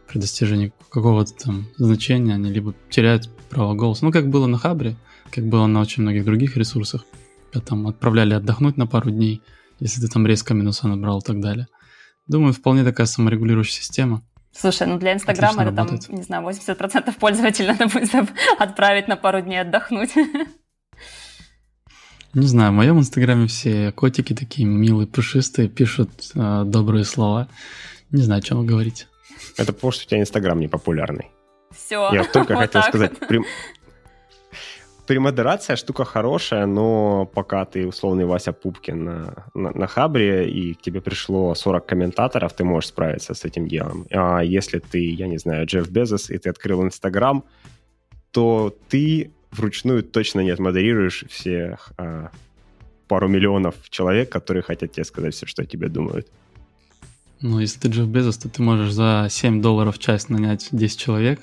при 0.09 0.19
достижении 0.19 0.73
какого-то 0.89 1.33
там 1.33 1.67
значения 1.77 2.33
они 2.33 2.51
либо 2.51 2.73
теряют 2.89 3.29
право 3.49 3.75
голоса. 3.75 4.05
Ну, 4.05 4.11
как 4.11 4.29
было 4.29 4.47
на 4.47 4.57
Хабре, 4.57 4.95
как 5.31 5.45
было 5.45 5.67
на 5.67 5.81
очень 5.81 6.03
многих 6.03 6.25
других 6.25 6.57
ресурсах, 6.57 7.05
когда 7.51 7.65
там 7.65 7.87
отправляли 7.87 8.33
отдохнуть 8.33 8.75
на 8.75 8.87
пару 8.87 9.11
дней, 9.11 9.41
если 9.79 10.01
ты 10.01 10.07
там 10.07 10.25
резко 10.25 10.53
минуса 10.53 10.87
набрал 10.87 11.19
и 11.19 11.23
так 11.23 11.39
далее. 11.39 11.67
Думаю, 12.27 12.53
вполне 12.53 12.83
такая 12.83 13.07
саморегулирующая 13.07 13.81
система. 13.81 14.23
Слушай, 14.51 14.87
ну 14.87 14.97
для 14.97 15.13
Инстаграма 15.13 15.63
это 15.63 15.75
там, 15.75 15.99
не 16.09 16.23
знаю, 16.23 16.47
80% 16.47 17.13
пользователей 17.19 17.67
надо 17.67 17.87
будет 17.87 18.13
отправить 18.57 19.07
на 19.07 19.15
пару 19.15 19.41
дней 19.41 19.61
отдохнуть. 19.61 20.11
Не 22.33 22.45
знаю, 22.45 22.71
в 22.71 22.75
моем 22.75 22.99
инстаграме 22.99 23.47
все 23.47 23.91
котики 23.91 24.35
такие 24.35 24.67
милые, 24.67 25.07
пушистые, 25.07 25.67
пишут 25.67 26.31
э, 26.35 26.63
добрые 26.63 27.03
слова. 27.03 27.47
Не 28.11 28.21
знаю, 28.21 28.39
о 28.39 28.41
чем 28.43 28.65
говорить. 28.67 29.07
Это 29.57 29.73
потому, 29.73 29.91
что 29.91 30.05
у 30.05 30.07
тебя 30.07 30.19
инстаграм 30.19 30.59
не 30.59 30.67
популярный. 30.67 31.31
Все. 31.71 32.09
Я 32.13 32.23
только 32.23 32.53
вот 32.55 32.61
хотел 32.61 32.81
сказать. 32.83 33.17
При... 33.27 33.41
Премодерация 35.07 35.75
штука 35.75 36.05
хорошая, 36.05 36.67
но 36.67 37.25
пока 37.25 37.65
ты 37.65 37.87
условный 37.87 38.25
Вася 38.25 38.53
Пупкин 38.53 39.03
на, 39.03 39.45
на, 39.55 39.71
на 39.71 39.87
Хабре, 39.87 40.47
и 40.47 40.75
к 40.75 40.81
тебе 40.81 41.01
пришло 41.01 41.55
40 41.55 41.85
комментаторов, 41.85 42.53
ты 42.53 42.63
можешь 42.63 42.89
справиться 42.89 43.33
с 43.33 43.43
этим 43.43 43.67
делом. 43.67 44.05
А 44.11 44.41
если 44.41 44.77
ты, 44.77 44.99
я 44.99 45.27
не 45.27 45.39
знаю, 45.39 45.65
Джефф 45.65 45.89
Безос, 45.89 46.29
и 46.29 46.37
ты 46.37 46.49
открыл 46.49 46.83
Инстаграм, 46.83 47.43
то 48.31 48.75
ты 48.87 49.31
вручную 49.51 50.03
точно 50.03 50.41
не 50.41 50.51
отмодерируешь 50.51 51.25
всех 51.27 51.91
а, 51.97 52.29
пару 53.07 53.27
миллионов 53.27 53.75
человек, 53.89 54.29
которые 54.29 54.61
хотят 54.61 54.91
тебе 54.91 55.05
сказать 55.05 55.33
все, 55.33 55.47
что 55.47 55.63
о 55.63 55.65
тебе 55.65 55.89
думают. 55.89 56.27
Ну, 57.41 57.59
если 57.59 57.79
ты 57.79 57.87
Джефф 57.87 58.07
Безос, 58.07 58.37
то 58.37 58.49
ты 58.49 58.61
можешь 58.61 58.91
за 58.91 59.27
7 59.29 59.61
долларов 59.61 59.95
в 59.95 59.99
час 59.99 60.27
нанять 60.27 60.67
10 60.71 60.99
человек, 60.99 61.39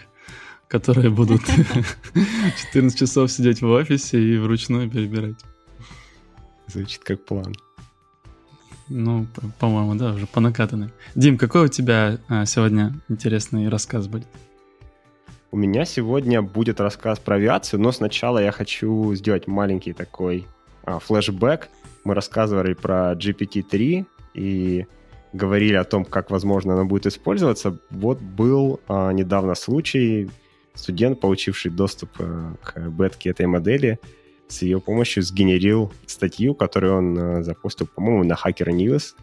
которые 0.68 1.08
будут 1.08 1.40
14 2.72 2.98
часов 2.98 3.30
сидеть 3.30 3.62
в 3.62 3.68
офисе 3.68 4.20
и 4.20 4.36
вручную 4.36 4.90
перебирать. 4.90 5.36
Звучит 6.66 7.02
как 7.02 7.24
план. 7.24 7.54
Ну, 8.88 9.26
по-моему, 9.58 9.94
да, 9.94 10.12
уже 10.12 10.26
по 10.26 10.40
накатанной. 10.40 10.90
Дим, 11.14 11.38
какой 11.38 11.64
у 11.64 11.68
тебя 11.68 12.18
а, 12.28 12.44
сегодня 12.44 12.94
интересный 13.08 13.68
рассказ 13.68 14.06
будет? 14.06 14.28
У 15.50 15.56
меня 15.56 15.86
сегодня 15.86 16.42
будет 16.42 16.78
рассказ 16.78 17.18
про 17.18 17.36
авиацию, 17.36 17.80
но 17.80 17.90
сначала 17.90 18.38
я 18.38 18.52
хочу 18.52 19.14
сделать 19.14 19.46
маленький 19.46 19.94
такой 19.94 20.46
а, 20.84 20.98
флешбэк. 20.98 21.70
Мы 22.04 22.14
рассказывали 22.14 22.74
про 22.74 23.14
GPT-3 23.14 24.06
и 24.34 24.86
говорили 25.36 25.74
о 25.74 25.84
том, 25.84 26.04
как, 26.04 26.30
возможно, 26.30 26.74
она 26.74 26.84
будет 26.84 27.06
использоваться. 27.06 27.78
Вот 27.90 28.20
был 28.20 28.80
а, 28.88 29.12
недавно 29.12 29.54
случай, 29.54 30.30
студент, 30.74 31.20
получивший 31.20 31.70
доступ 31.70 32.10
а, 32.18 32.54
к 32.62 32.78
бетке 32.90 33.30
этой 33.30 33.46
модели, 33.46 33.98
с 34.48 34.62
ее 34.62 34.80
помощью 34.80 35.22
сгенерил 35.22 35.92
статью, 36.06 36.54
которую 36.54 36.96
он 36.96 37.18
а, 37.18 37.42
запустил, 37.42 37.86
по-моему, 37.86 38.24
на 38.24 38.34
Hacker 38.34 38.68
News, 38.68 39.14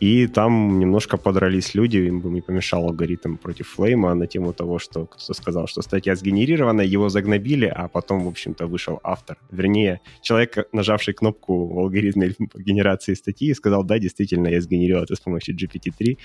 и 0.00 0.26
там 0.26 0.78
немножко 0.78 1.16
подрались 1.16 1.74
люди, 1.74 1.96
им 1.96 2.20
бы 2.20 2.28
не 2.30 2.42
помешал 2.42 2.84
алгоритм 2.84 3.36
против 3.36 3.68
Флейма 3.68 4.14
на 4.14 4.26
тему 4.26 4.52
того, 4.52 4.78
что 4.78 5.06
кто-то 5.06 5.32
сказал, 5.32 5.66
что 5.66 5.80
статья 5.82 6.14
сгенерирована, 6.14 6.82
его 6.82 7.08
загнобили, 7.08 7.64
а 7.64 7.88
потом, 7.88 8.20
в 8.24 8.28
общем-то, 8.28 8.66
вышел 8.66 9.00
автор. 9.02 9.38
Вернее, 9.50 10.00
человек, 10.20 10.68
нажавший 10.72 11.14
кнопку 11.14 11.66
в 11.66 11.78
алгоритме 11.78 12.34
генерации 12.54 13.14
статьи, 13.14 13.54
сказал, 13.54 13.84
да, 13.84 13.98
действительно, 13.98 14.48
я 14.48 14.60
сгенерировал 14.60 15.04
это 15.04 15.16
с 15.16 15.20
помощью 15.20 15.56
GPT-3. 15.56 16.18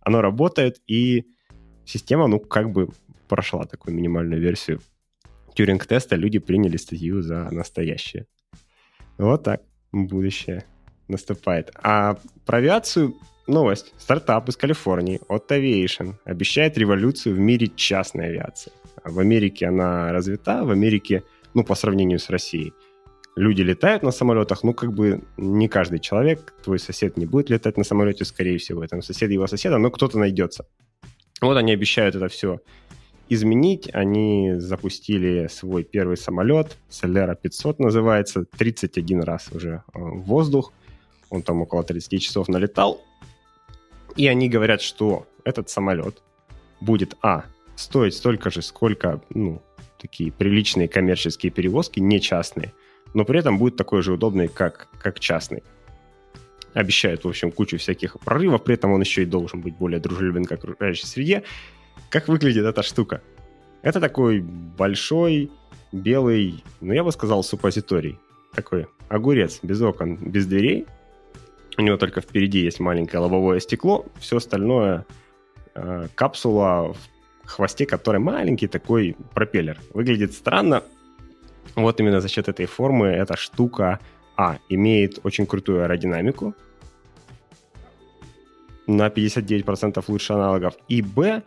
Оно 0.00 0.20
работает, 0.20 0.80
и 0.88 1.24
система, 1.84 2.26
ну, 2.26 2.40
как 2.40 2.72
бы 2.72 2.88
прошла 3.28 3.64
такую 3.66 3.94
минимальную 3.94 4.40
версию 4.40 4.80
Тюринг-теста, 5.54 6.16
люди 6.16 6.38
приняли 6.38 6.76
статью 6.76 7.22
за 7.22 7.48
настоящее. 7.50 8.26
Вот 9.18 9.44
так 9.44 9.62
будущее 9.92 10.64
наступает. 11.12 11.70
А 11.82 12.16
про 12.44 12.58
авиацию 12.58 13.14
новость. 13.46 13.92
Стартап 13.98 14.48
из 14.48 14.56
Калифорнии, 14.56 15.20
от 15.28 15.50
Aviation, 15.50 16.14
обещает 16.24 16.78
революцию 16.78 17.34
в 17.34 17.38
мире 17.38 17.68
частной 17.74 18.26
авиации. 18.26 18.72
В 19.04 19.18
Америке 19.18 19.66
она 19.66 20.12
развита, 20.12 20.64
в 20.64 20.70
Америке, 20.70 21.22
ну, 21.54 21.64
по 21.64 21.74
сравнению 21.74 22.18
с 22.18 22.30
Россией, 22.30 22.72
люди 23.36 23.62
летают 23.62 24.02
на 24.02 24.12
самолетах, 24.12 24.62
ну, 24.62 24.74
как 24.74 24.92
бы 24.92 25.22
не 25.36 25.68
каждый 25.68 25.98
человек, 25.98 26.54
твой 26.64 26.78
сосед 26.78 27.16
не 27.16 27.26
будет 27.26 27.50
летать 27.50 27.76
на 27.76 27.84
самолете, 27.84 28.24
скорее 28.24 28.58
всего, 28.58 28.84
это 28.84 29.00
сосед 29.02 29.30
его 29.30 29.46
соседа, 29.46 29.78
но 29.78 29.90
кто-то 29.90 30.18
найдется. 30.18 30.66
Вот 31.40 31.56
они 31.56 31.72
обещают 31.72 32.14
это 32.14 32.28
все 32.28 32.60
изменить. 33.28 33.88
Они 33.92 34.54
запустили 34.58 35.48
свой 35.50 35.84
первый 35.84 36.16
самолет, 36.16 36.76
Solera 36.90 37.34
500 37.40 37.78
называется, 37.78 38.44
31 38.58 39.22
раз 39.22 39.48
уже 39.52 39.82
э, 39.94 39.98
в 39.98 40.22
воздух 40.22 40.72
он 41.32 41.42
там 41.42 41.62
около 41.62 41.82
30 41.82 42.22
часов 42.22 42.48
налетал, 42.48 43.00
и 44.16 44.28
они 44.28 44.48
говорят, 44.48 44.82
что 44.82 45.26
этот 45.44 45.70
самолет 45.70 46.22
будет, 46.80 47.16
а, 47.22 47.44
стоить 47.74 48.14
столько 48.14 48.50
же, 48.50 48.60
сколько, 48.60 49.20
ну, 49.30 49.62
такие 49.98 50.30
приличные 50.30 50.88
коммерческие 50.88 51.50
перевозки, 51.50 52.00
не 52.00 52.20
частные, 52.20 52.74
но 53.14 53.24
при 53.24 53.40
этом 53.40 53.58
будет 53.58 53.76
такой 53.76 54.02
же 54.02 54.12
удобный, 54.12 54.48
как, 54.48 54.88
как 55.00 55.20
частный. 55.20 55.62
Обещают, 56.74 57.24
в 57.24 57.28
общем, 57.28 57.50
кучу 57.50 57.78
всяких 57.78 58.18
прорывов, 58.20 58.62
при 58.62 58.74
этом 58.74 58.92
он 58.92 59.00
еще 59.00 59.22
и 59.22 59.26
должен 59.26 59.62
быть 59.62 59.76
более 59.76 60.00
дружелюбен 60.00 60.44
к 60.44 60.52
окружающей 60.52 61.06
среде. 61.06 61.44
Как 62.10 62.28
выглядит 62.28 62.64
эта 62.64 62.82
штука? 62.82 63.22
Это 63.82 64.00
такой 64.00 64.40
большой, 64.40 65.50
белый, 65.92 66.62
ну, 66.80 66.92
я 66.92 67.04
бы 67.04 67.12
сказал, 67.12 67.42
суппозиторий. 67.42 68.18
Такой 68.54 68.86
огурец 69.08 69.60
без 69.62 69.80
окон, 69.80 70.16
без 70.16 70.46
дверей, 70.46 70.86
у 71.78 71.82
него 71.82 71.96
только 71.96 72.20
впереди 72.20 72.60
есть 72.60 72.80
маленькое 72.80 73.22
лобовое 73.22 73.60
стекло, 73.60 74.06
все 74.18 74.36
остальное 74.36 75.06
э, 75.74 76.08
капсула 76.14 76.92
в 77.44 77.48
хвосте, 77.48 77.86
которой 77.86 78.18
маленький 78.18 78.68
такой 78.68 79.16
пропеллер. 79.34 79.78
Выглядит 79.94 80.32
странно. 80.32 80.82
Вот 81.74 82.00
именно 82.00 82.20
за 82.20 82.28
счет 82.28 82.48
этой 82.48 82.66
формы 82.66 83.08
эта 83.08 83.36
штука, 83.36 84.00
а, 84.36 84.58
имеет 84.68 85.20
очень 85.24 85.46
крутую 85.46 85.82
аэродинамику, 85.82 86.54
на 88.86 89.08
59% 89.08 90.04
лучше 90.08 90.32
аналогов, 90.32 90.74
и, 90.88 91.02
б, 91.02 91.42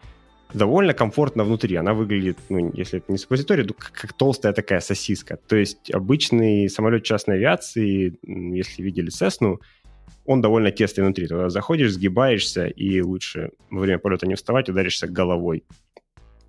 довольно 0.54 0.94
комфортно 0.94 1.44
внутри. 1.44 1.76
Она 1.76 1.94
выглядит, 1.94 2.38
ну, 2.50 2.72
если 2.74 3.00
это 3.00 3.12
не 3.12 3.18
суппозиторий, 3.18 3.66
то 3.66 3.74
как, 3.74 3.92
как 3.92 4.14
толстая 4.14 4.54
такая 4.54 4.80
сосиска. 4.80 5.38
То 5.48 5.56
есть 5.56 5.92
обычный 5.94 6.70
самолет 6.70 7.04
частной 7.04 7.36
авиации, 7.36 8.18
если 8.24 8.82
видели 8.82 9.10
Cessna, 9.10 9.58
он 10.26 10.42
довольно 10.42 10.72
тесный 10.72 11.04
внутри. 11.04 11.28
Туда 11.28 11.50
заходишь, 11.50 11.94
сгибаешься, 11.94 12.68
и 12.68 13.02
лучше 13.02 13.52
во 13.70 13.82
время 13.82 14.00
полета 14.00 14.28
не 14.28 14.36
вставать, 14.36 14.70
ударишься 14.70 15.08
головой. 15.08 15.64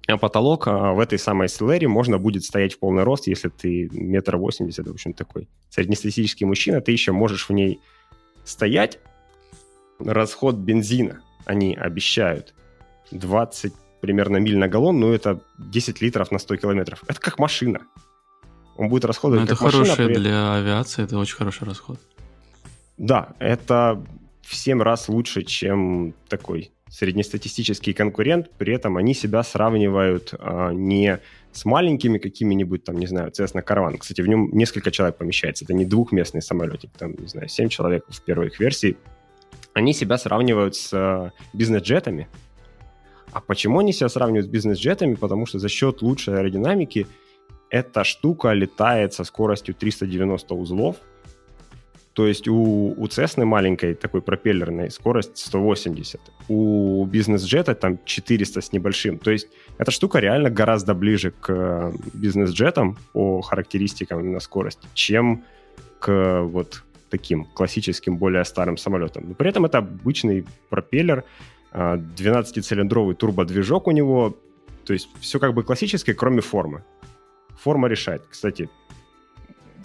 А 0.09 0.17
потолок 0.19 0.69
а, 0.69 0.93
в 0.93 1.01
этой 1.01 1.19
самой 1.19 1.49
Селере 1.49 1.89
можно 1.89 2.19
будет 2.19 2.45
стоять 2.45 2.75
в 2.75 2.79
полный 2.79 3.03
рост, 3.03 3.27
если 3.27 3.49
ты 3.49 3.89
метр 3.93 4.37
восемьдесят, 4.37 4.87
в 4.87 4.93
общем, 4.93 5.13
такой 5.13 5.49
среднестатистический 5.71 6.45
мужчина, 6.45 6.81
ты 6.81 6.93
еще 6.93 7.13
можешь 7.13 7.49
в 7.49 7.53
ней 7.53 7.81
стоять. 8.45 8.99
Расход 9.99 10.57
бензина 10.57 11.23
они 11.47 11.75
обещают 11.75 12.55
20 13.13 13.73
примерно 14.01 14.37
миль 14.37 14.59
на 14.59 14.69
галлон, 14.69 15.01
но 15.01 15.15
это 15.15 15.41
10 15.59 16.03
литров 16.03 16.31
на 16.31 16.39
100 16.39 16.57
километров. 16.57 17.03
Это 17.07 17.21
как 17.21 17.39
машина. 17.39 17.81
Он 18.77 18.89
будет 18.89 19.07
расходовать 19.07 19.41
но 19.41 19.47
ну, 19.47 19.53
это 19.53 19.57
как 19.57 19.73
хорошее 19.73 19.91
машина. 19.91 20.09
При... 20.09 20.15
для 20.17 20.55
авиации, 20.55 21.05
это 21.05 21.19
очень 21.19 21.37
хороший 21.37 21.65
расход. 21.65 21.99
Да, 22.97 23.35
это 23.39 24.03
в 24.43 24.55
7 24.55 24.81
раз 24.83 25.09
лучше, 25.09 25.43
чем 25.43 26.15
такой 26.29 26.71
среднестатистический 26.89 27.93
конкурент. 27.93 28.51
При 28.59 28.75
этом 28.75 28.97
они 28.97 29.13
себя 29.15 29.43
сравнивают 29.43 30.35
а, 30.39 30.71
не 30.71 31.21
с 31.53 31.65
маленькими 31.65 32.19
какими-нибудь, 32.19 32.85
там, 32.85 32.99
не 32.99 33.07
знаю, 33.07 33.31
Cessna 33.31 33.65
Caravan. 33.65 33.97
Кстати, 33.99 34.21
в 34.21 34.29
нем 34.29 34.51
несколько 34.53 34.91
человек 34.91 35.17
помещается. 35.17 35.65
Это 35.65 35.75
не 35.75 35.85
двухместный 35.85 36.43
самолетик, 36.43 36.91
там, 36.99 37.15
не 37.19 37.27
знаю, 37.27 37.49
7 37.49 37.69
человек 37.69 38.05
в 38.09 38.23
первой 38.23 38.49
их 38.49 38.61
версии. 38.61 38.97
они 39.75 39.93
себя 39.93 40.17
сравнивают 40.17 40.75
с 40.75 40.91
э, 40.93 41.31
бизнес-джетами. 41.53 42.29
А 43.33 43.41
почему 43.41 43.81
они 43.81 43.93
себя 43.93 44.09
сравнивают 44.09 44.47
с 44.47 44.49
бизнес-джетами? 44.49 45.15
Потому 45.15 45.47
что 45.47 45.59
за 45.59 45.69
счет 45.69 46.03
лучшей 46.03 46.39
аэродинамики 46.39 47.07
эта 47.69 48.05
штука 48.05 48.53
летает 48.53 49.13
со 49.13 49.25
скоростью 49.25 49.75
390 49.75 50.55
узлов. 50.55 50.97
То 52.17 52.27
есть 52.27 52.49
у, 52.49 52.95
у 52.97 53.07
Cessna 53.09 53.45
маленькой 53.45 53.95
такой 53.95 54.23
пропеллерной 54.23 54.91
скорость 54.91 55.37
180. 55.37 56.19
У 56.49 57.05
бизнес-джета 57.05 57.75
там 57.75 57.99
400 58.07 58.63
с 58.63 58.73
небольшим. 58.73 59.19
То 59.19 59.31
есть 59.31 59.49
эта 59.77 59.91
штука 59.91 60.19
реально 60.19 60.49
гораздо 60.49 60.95
ближе 60.95 61.31
к 61.31 61.53
э, 61.53 61.93
бизнес-джетам 62.15 62.97
по 63.13 63.43
характеристикам 63.43 64.21
именно 64.21 64.41
скорости, 64.41 64.89
чем 64.95 65.45
к 65.99 66.41
вот 66.45 66.85
таким 67.11 67.45
классическим, 67.45 68.17
более 68.17 68.47
старым 68.47 68.79
самолетам. 68.79 69.25
Но 69.29 69.35
при 69.35 69.51
этом 69.51 69.67
это 69.67 69.79
обычный 69.79 70.47
пропеллер, 70.71 71.23
12-цилиндровый 71.75 73.13
а, 73.13 73.15
турбодвижок 73.15 73.89
у 73.89 73.91
него, 73.91 74.35
то 74.87 74.95
есть 74.95 75.11
все 75.21 75.39
как 75.39 75.53
бы 75.53 75.63
классическое, 75.63 76.15
кроме 76.15 76.41
формы. 76.41 76.83
Форма 77.63 77.89
решает. 77.89 78.23
Кстати, 78.31 78.71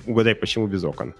угадай, 0.06 0.34
почему 0.34 0.68
без 0.68 0.86
окон? 0.86 1.14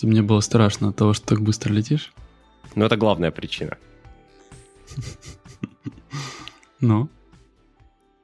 Чтобы 0.00 0.12
мне 0.12 0.22
было 0.22 0.40
страшно 0.40 0.88
от 0.88 0.96
того, 0.96 1.12
что 1.12 1.26
так 1.26 1.42
быстро 1.42 1.74
летишь? 1.74 2.14
Ну, 2.74 2.86
это 2.86 2.96
главная 2.96 3.30
причина. 3.30 3.76
Ну? 6.80 7.10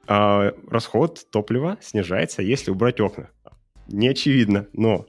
А, 0.07 0.53
расход 0.67 1.27
топлива 1.29 1.77
снижается, 1.79 2.41
если 2.41 2.71
убрать 2.71 2.99
окна 2.99 3.29
не 3.87 4.07
очевидно, 4.07 4.65
но 4.73 5.05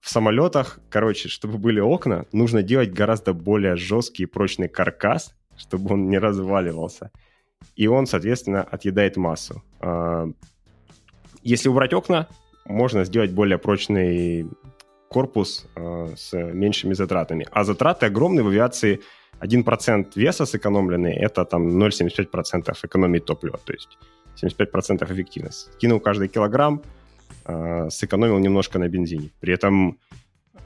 в 0.00 0.10
самолетах, 0.10 0.80
короче, 0.90 1.28
чтобы 1.28 1.58
были 1.58 1.78
окна, 1.78 2.26
нужно 2.32 2.64
делать 2.64 2.92
гораздо 2.92 3.32
более 3.32 3.76
жесткий 3.76 4.24
и 4.24 4.26
прочный 4.26 4.66
каркас, 4.66 5.36
чтобы 5.56 5.94
он 5.94 6.08
не 6.08 6.18
разваливался. 6.18 7.12
И 7.76 7.86
он, 7.86 8.08
соответственно, 8.08 8.64
отъедает 8.64 9.16
массу. 9.16 9.62
А, 9.78 10.28
если 11.44 11.68
убрать 11.68 11.92
окна, 11.92 12.26
можно 12.64 13.04
сделать 13.04 13.30
более 13.30 13.58
прочный 13.58 14.48
корпус 15.12 15.66
а, 15.76 16.12
с 16.16 16.32
меньшими 16.32 16.94
затратами. 16.94 17.46
А 17.50 17.64
затраты 17.64 18.06
огромные 18.06 18.42
в 18.42 18.48
авиации. 18.48 19.00
1% 19.40 20.06
веса 20.14 20.46
сэкономленный– 20.46 21.12
это 21.26 21.44
там 21.44 21.68
0,75% 21.82 22.76
экономии 22.84 23.18
топлива, 23.18 23.58
то 23.64 23.72
есть 23.72 23.98
75% 24.40 25.12
эффективность. 25.12 25.76
Кинул 25.78 26.00
каждый 26.00 26.28
килограмм– 26.28 26.82
э, 27.44 27.88
сэкономил 27.90 28.38
немножко 28.38 28.78
на 28.78 28.88
бензине. 28.88 29.30
При 29.40 29.54
этом 29.54 29.98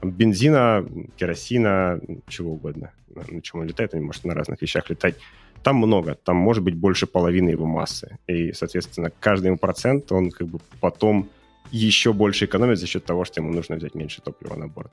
бензина, 0.01 0.85
керосина, 1.15 1.99
чего 2.27 2.53
угодно, 2.53 2.91
на 3.09 3.41
чем 3.41 3.61
он 3.61 3.67
летает, 3.67 3.93
он 3.93 4.03
может 4.03 4.25
на 4.25 4.33
разных 4.33 4.61
вещах 4.61 4.89
летать, 4.89 5.15
там 5.63 5.77
много, 5.77 6.13
там 6.13 6.37
может 6.37 6.63
быть 6.63 6.75
больше 6.75 7.07
половины 7.07 7.49
его 7.49 7.65
массы. 7.65 8.17
И, 8.27 8.53
соответственно, 8.53 9.11
каждый 9.19 9.55
процент, 9.57 10.11
он 10.11 10.29
как 10.29 10.47
бы 10.47 10.59
потом 10.79 11.29
еще 11.71 12.13
больше 12.13 12.45
экономит 12.45 12.79
за 12.79 12.87
счет 12.87 13.05
того, 13.05 13.25
что 13.25 13.41
ему 13.41 13.53
нужно 13.53 13.75
взять 13.75 13.95
меньше 13.95 14.21
топлива 14.21 14.55
на 14.55 14.67
борт. 14.67 14.91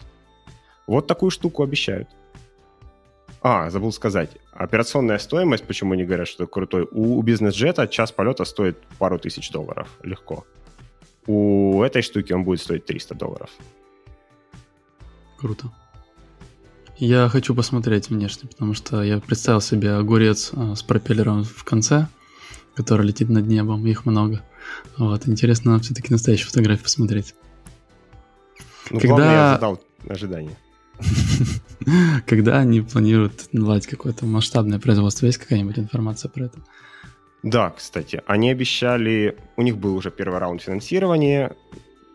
Вот 0.86 1.06
такую 1.06 1.30
штуку 1.30 1.62
обещают. 1.62 2.08
А, 3.42 3.70
забыл 3.70 3.92
сказать. 3.92 4.30
Операционная 4.52 5.18
стоимость, 5.18 5.64
почему 5.64 5.92
они 5.92 6.04
говорят, 6.04 6.28
что 6.28 6.44
это 6.44 6.52
крутой, 6.52 6.88
у, 6.90 7.18
у 7.18 7.22
бизнес-джета 7.22 7.86
час 7.86 8.10
полета 8.10 8.44
стоит 8.44 8.78
пару 8.98 9.18
тысяч 9.18 9.50
долларов. 9.50 9.88
Легко. 10.02 10.44
У 11.26 11.82
этой 11.82 12.02
штуки 12.02 12.32
он 12.32 12.44
будет 12.44 12.60
стоить 12.60 12.86
300 12.86 13.14
долларов. 13.14 13.50
Круто. 15.38 15.70
Я 16.96 17.28
хочу 17.28 17.54
посмотреть 17.54 18.08
внешне, 18.08 18.48
потому 18.48 18.72
что 18.72 19.02
я 19.02 19.18
представил 19.18 19.60
себе 19.60 19.92
огурец 19.92 20.52
а, 20.54 20.74
с 20.74 20.82
пропеллером 20.82 21.44
в 21.44 21.64
конце, 21.64 22.06
который 22.74 23.06
летит 23.06 23.28
над 23.28 23.46
небом, 23.46 23.86
их 23.86 24.06
много. 24.06 24.42
Вот, 24.96 25.28
интересно 25.28 25.78
все-таки 25.78 26.12
настоящую 26.12 26.48
фотографию 26.48 26.84
посмотреть. 26.84 27.34
Ну, 28.90 29.00
Когда... 29.00 29.32
я 29.32 29.54
задал 29.54 29.80
ожидания. 30.08 30.56
Когда 32.26 32.58
они 32.58 32.80
планируют 32.80 33.52
наладить 33.52 33.86
какое-то 33.86 34.26
масштабное 34.26 34.78
производство? 34.78 35.26
Есть 35.26 35.38
какая-нибудь 35.38 35.78
информация 35.78 36.28
про 36.28 36.44
это? 36.46 36.58
Да, 37.42 37.70
кстати, 37.70 38.22
они 38.26 38.50
обещали, 38.50 39.36
у 39.56 39.62
них 39.62 39.76
был 39.76 39.96
уже 39.96 40.10
первый 40.10 40.38
раунд 40.38 40.62
финансирования, 40.62 41.54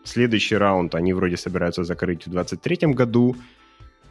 следующий 0.02 0.56
раунд 0.56 0.94
они 0.96 1.12
вроде 1.12 1.36
собираются 1.36 1.84
закрыть 1.84 2.26
в 2.26 2.30
2023 2.30 2.94
году 2.94 3.36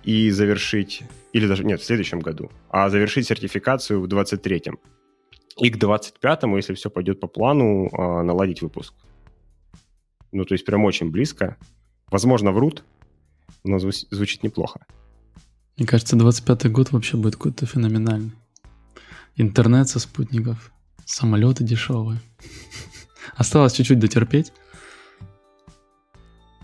и 0.04 0.30
завершить, 0.32 1.04
или 1.34 1.46
даже, 1.46 1.66
нет, 1.66 1.82
в 1.82 1.86
следующем 1.86 2.22
году, 2.22 2.50
а 2.70 2.90
завершить 2.90 3.28
сертификацию 3.28 4.00
в 4.00 4.08
2023. 4.08 4.80
И 5.62 5.70
к 5.70 5.78
2025, 5.78 6.44
если 6.56 6.74
все 6.74 6.90
пойдет 6.90 7.20
по 7.20 7.28
плану, 7.28 7.90
а, 7.92 8.24
наладить 8.24 8.62
выпуск. 8.62 8.94
Ну, 10.32 10.46
то 10.46 10.54
есть 10.54 10.66
прям 10.66 10.86
очень 10.86 11.12
близко. 11.12 11.58
Возможно, 12.12 12.52
врут, 12.52 12.84
но 13.64 13.80
звучит 13.80 14.44
неплохо. 14.44 14.86
Мне 15.78 15.88
кажется, 15.88 16.16
25 16.16 16.72
год 16.72 16.92
вообще 16.92 17.18
будет 17.18 17.36
какой-то 17.36 17.66
феноменальный. 17.66 18.32
Интернет 19.36 19.88
со 19.88 20.00
спутников, 20.00 20.72
Самолеты 21.10 21.64
дешевые. 21.64 22.20
Осталось 23.36 23.74
чуть-чуть 23.74 23.98
дотерпеть. 23.98 24.54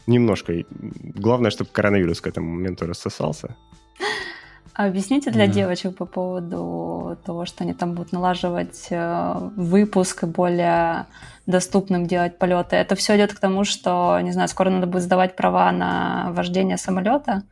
Немножко. 0.06 0.64
Главное, 0.70 1.50
чтобы 1.50 1.72
коронавирус 1.72 2.22
к 2.22 2.28
этому 2.28 2.54
моменту 2.54 2.86
рассосался. 2.86 3.56
А 4.76 4.88
объясните 4.88 5.32
для 5.32 5.48
да. 5.48 5.54
девочек 5.54 5.96
по 5.96 6.06
поводу 6.06 7.18
того, 7.24 7.46
что 7.46 7.64
они 7.64 7.74
там 7.74 7.94
будут 7.94 8.12
налаживать 8.12 8.88
э, 8.90 9.50
выпуск, 9.56 10.26
более 10.26 11.06
доступным 11.46 12.08
делать 12.08 12.38
полеты. 12.38 12.76
Это 12.76 12.96
все 12.96 13.16
идет 13.16 13.34
к 13.34 13.40
тому, 13.40 13.64
что, 13.64 14.20
не 14.22 14.34
знаю, 14.34 14.50
скоро 14.50 14.70
надо 14.70 14.86
будет 14.86 15.04
сдавать 15.04 15.38
права 15.38 15.72
на 15.72 16.32
вождение 16.32 16.76
самолета? 16.76 17.44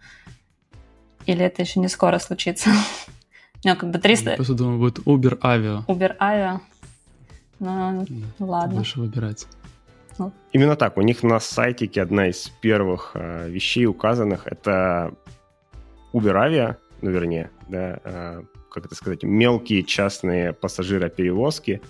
Или 1.26 1.46
это 1.46 1.62
еще 1.62 1.80
не 1.80 1.88
скоро 1.88 2.20
случится? 2.20 2.70
Ну, 3.66 3.78
как 3.78 3.92
бы 3.92 3.98
300... 3.98 4.32
Я 4.32 4.36
просто 4.36 4.56
думаю, 4.56 4.78
будет 4.78 5.00
Uber 5.00 5.40
Avio. 5.40 5.86
Uber 5.86 6.18
Avio. 6.18 6.60
Ну, 7.60 8.06
ладно. 8.40 8.80
Лучше 8.80 9.00
выбирать. 9.00 9.48
Ну. 10.18 10.34
Именно 10.52 10.76
так. 10.76 10.98
У 10.98 11.02
них 11.02 11.24
на 11.24 11.40
сайтике 11.40 12.02
одна 12.02 12.28
из 12.28 12.50
первых 12.60 13.12
э, 13.14 13.50
вещей 13.50 13.86
указанных 13.86 14.48
это 14.48 15.14
Uber 16.14 16.34
Avia, 16.34 16.76
ну, 17.04 17.12
вернее, 17.12 17.52
да, 17.70 18.00
э, 18.04 18.44
как 18.70 18.86
это 18.86 18.96
сказать, 18.96 19.24
мелкие 19.24 19.84
частные 19.84 20.54
пассажироперевозки 20.54 21.82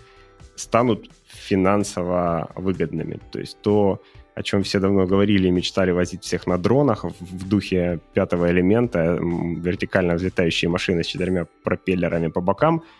станут 0.56 1.10
финансово 1.26 2.52
выгодными. 2.56 3.20
То 3.32 3.40
есть 3.40 3.58
то, 3.62 4.02
о 4.36 4.44
чем 4.44 4.64
все 4.64 4.80
давно 4.80 5.06
говорили 5.06 5.48
и 5.48 5.52
мечтали 5.52 5.92
возить 5.92 6.24
всех 6.24 6.48
на 6.48 6.58
дронах 6.58 7.06
в, 7.06 7.48
духе 7.48 8.00
пятого 8.14 8.52
элемента, 8.52 9.18
вертикально 9.22 10.16
взлетающие 10.16 10.70
машины 10.70 11.04
с 11.04 11.08
четырьмя 11.08 11.48
пропеллерами 11.64 12.28
по 12.28 12.42
бокам– 12.42 12.84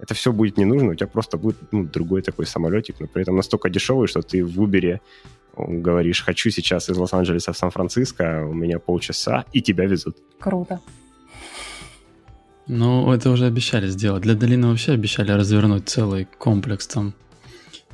это 0.00 0.14
все 0.14 0.32
будет 0.32 0.56
не 0.56 0.64
нужно, 0.64 0.92
у 0.92 0.94
тебя 0.94 1.06
просто 1.06 1.36
будет 1.36 1.56
ну, 1.72 1.84
другой 1.84 2.22
такой 2.22 2.46
самолетик, 2.46 3.00
но 3.00 3.06
при 3.06 3.22
этом 3.22 3.36
настолько 3.36 3.68
дешевый, 3.68 4.08
что 4.08 4.22
ты 4.22 4.42
в 4.42 4.58
Uber 4.58 5.00
говоришь, 5.56 6.24
хочу 6.24 6.50
сейчас 6.50 6.88
из 6.88 6.96
Лос-Анджелеса 6.96 7.52
в 7.52 7.56
Сан-Франциско, 7.56 8.46
у 8.48 8.54
меня 8.54 8.78
полчаса, 8.78 9.44
и 9.52 9.60
тебя 9.60 9.84
везут. 9.84 10.16
Круто. 10.38 10.80
Ну, 12.72 13.12
это 13.12 13.30
уже 13.30 13.46
обещали 13.46 13.88
сделать. 13.88 14.22
Для 14.22 14.36
долины 14.36 14.68
вообще 14.68 14.92
обещали 14.92 15.32
развернуть 15.32 15.88
целый 15.88 16.28
комплекс 16.38 16.86
там. 16.86 17.14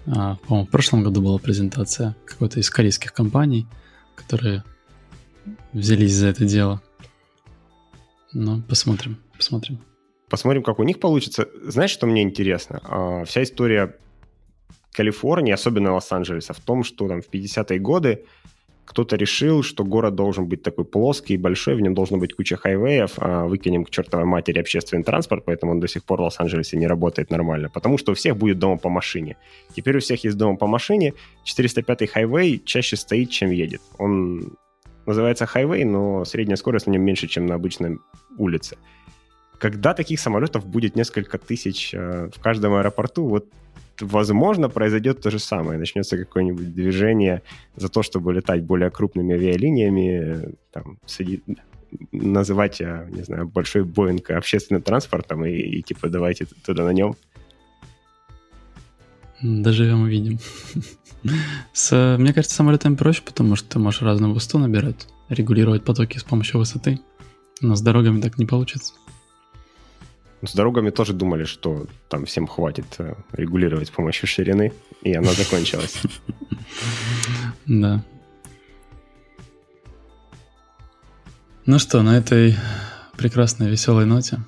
А, 0.06 0.36
по-моему, 0.36 0.66
в 0.66 0.70
прошлом 0.70 1.02
году 1.02 1.22
была 1.22 1.38
презентация 1.38 2.14
какой-то 2.26 2.60
из 2.60 2.68
корейских 2.68 3.14
компаний, 3.14 3.66
которые 4.14 4.64
взялись 5.72 6.12
за 6.12 6.26
это 6.26 6.44
дело. 6.44 6.82
Ну, 8.34 8.60
посмотрим, 8.68 9.16
посмотрим. 9.34 9.78
Посмотрим, 10.28 10.62
как 10.62 10.78
у 10.78 10.82
них 10.82 11.00
получится. 11.00 11.48
Знаешь, 11.62 11.90
что 11.90 12.06
мне 12.06 12.22
интересно? 12.22 12.82
А, 12.84 13.24
вся 13.24 13.44
история 13.44 13.96
Калифорнии, 14.92 15.54
особенно 15.54 15.94
Лос-Анджелеса, 15.94 16.52
в 16.52 16.60
том, 16.60 16.84
что 16.84 17.08
там 17.08 17.22
в 17.22 17.30
50-е 17.30 17.78
годы 17.78 18.26
кто-то 18.86 19.16
решил, 19.16 19.62
что 19.62 19.84
город 19.84 20.14
должен 20.14 20.46
быть 20.46 20.62
такой 20.62 20.84
плоский 20.84 21.34
и 21.34 21.36
большой, 21.36 21.74
в 21.74 21.80
нем 21.80 21.94
должна 21.94 22.18
быть 22.18 22.34
куча 22.34 22.56
хайвеев, 22.56 23.14
а 23.18 23.44
выкинем 23.44 23.84
к 23.84 23.90
чертовой 23.90 24.24
матери 24.24 24.60
общественный 24.60 25.02
транспорт, 25.02 25.44
поэтому 25.44 25.72
он 25.72 25.80
до 25.80 25.88
сих 25.88 26.04
пор 26.04 26.20
в 26.20 26.22
Лос-Анджелесе 26.24 26.76
не 26.78 26.86
работает 26.86 27.30
нормально, 27.30 27.68
потому 27.68 27.98
что 27.98 28.12
у 28.12 28.14
всех 28.14 28.36
будет 28.36 28.58
дома 28.58 28.78
по 28.78 28.88
машине. 28.88 29.36
Теперь 29.74 29.96
у 29.96 30.00
всех 30.00 30.24
есть 30.24 30.36
дома 30.36 30.56
по 30.56 30.66
машине, 30.66 31.12
405-й 31.44 32.06
хайвей 32.06 32.62
чаще 32.64 32.96
стоит, 32.96 33.30
чем 33.30 33.50
едет. 33.50 33.82
Он 33.98 34.56
называется 35.04 35.46
хайвей, 35.46 35.84
но 35.84 36.24
средняя 36.24 36.56
скорость 36.56 36.86
на 36.86 36.92
нем 36.92 37.02
меньше, 37.02 37.26
чем 37.26 37.46
на 37.46 37.56
обычной 37.56 37.98
улице. 38.38 38.76
Когда 39.58 39.94
таких 39.94 40.20
самолетов 40.20 40.66
будет 40.66 40.96
несколько 40.96 41.38
тысяч 41.38 41.94
э, 41.94 42.28
в 42.34 42.40
каждом 42.40 42.74
аэропорту, 42.74 43.26
вот 43.26 43.46
возможно, 44.00 44.68
произойдет 44.68 45.20
то 45.20 45.30
же 45.30 45.38
самое. 45.38 45.78
Начнется 45.78 46.16
какое-нибудь 46.16 46.74
движение 46.74 47.42
за 47.76 47.88
то, 47.88 48.02
чтобы 48.02 48.32
летать 48.32 48.62
более 48.62 48.90
крупными 48.90 49.34
авиалиниями, 49.34 50.54
там, 50.72 50.98
среди 51.06 51.42
называть, 52.12 52.80
э, 52.80 53.08
не 53.10 53.22
знаю, 53.22 53.48
большой 53.48 53.84
Боинг 53.84 54.30
общественным 54.30 54.82
транспортом 54.82 55.44
и, 55.44 55.52
и 55.52 55.82
типа 55.82 56.08
давайте 56.08 56.46
туда 56.64 56.84
на 56.84 56.92
нем. 56.92 57.16
Доживем 59.42 60.02
увидим. 60.02 60.38
С, 61.72 62.16
мне 62.18 62.32
кажется, 62.32 62.56
самолетами 62.56 62.94
проще, 62.94 63.22
потому 63.22 63.56
что 63.56 63.68
ты 63.68 63.78
можешь 63.78 64.02
разную 64.02 64.32
высоту 64.32 64.58
набирать, 64.58 65.08
регулировать 65.28 65.84
потоки 65.84 66.18
с 66.18 66.24
помощью 66.24 66.58
высоты. 66.58 67.00
Но 67.60 67.74
с 67.74 67.80
дорогами 67.80 68.20
так 68.20 68.38
не 68.38 68.46
получится. 68.46 68.94
С 70.42 70.54
дорогами 70.54 70.90
тоже 70.90 71.12
думали, 71.12 71.44
что 71.44 71.86
там 72.08 72.26
всем 72.26 72.46
хватит 72.46 72.86
э, 72.98 73.14
регулировать 73.32 73.88
с 73.88 73.90
помощью 73.90 74.28
ширины, 74.28 74.72
и 75.02 75.14
она 75.14 75.32
закончилась. 75.32 76.00
Да. 77.66 78.04
Ну 81.64 81.78
что, 81.80 82.02
на 82.02 82.16
этой 82.16 82.56
прекрасной 83.16 83.68
веселой 83.68 84.04
ноте 84.04 84.38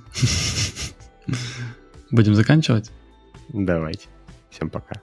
будем 2.11 2.35
заканчивать? 2.35 2.93
Давайте. 3.49 4.07
Всем 4.51 4.71
пока. 4.71 5.01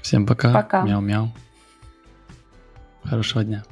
Всем 0.00 0.26
пока. 0.26 0.54
Пока. 0.54 0.82
Мяу-мяу. 0.82 1.34
Хорошего 3.02 3.44
дня. 3.44 3.64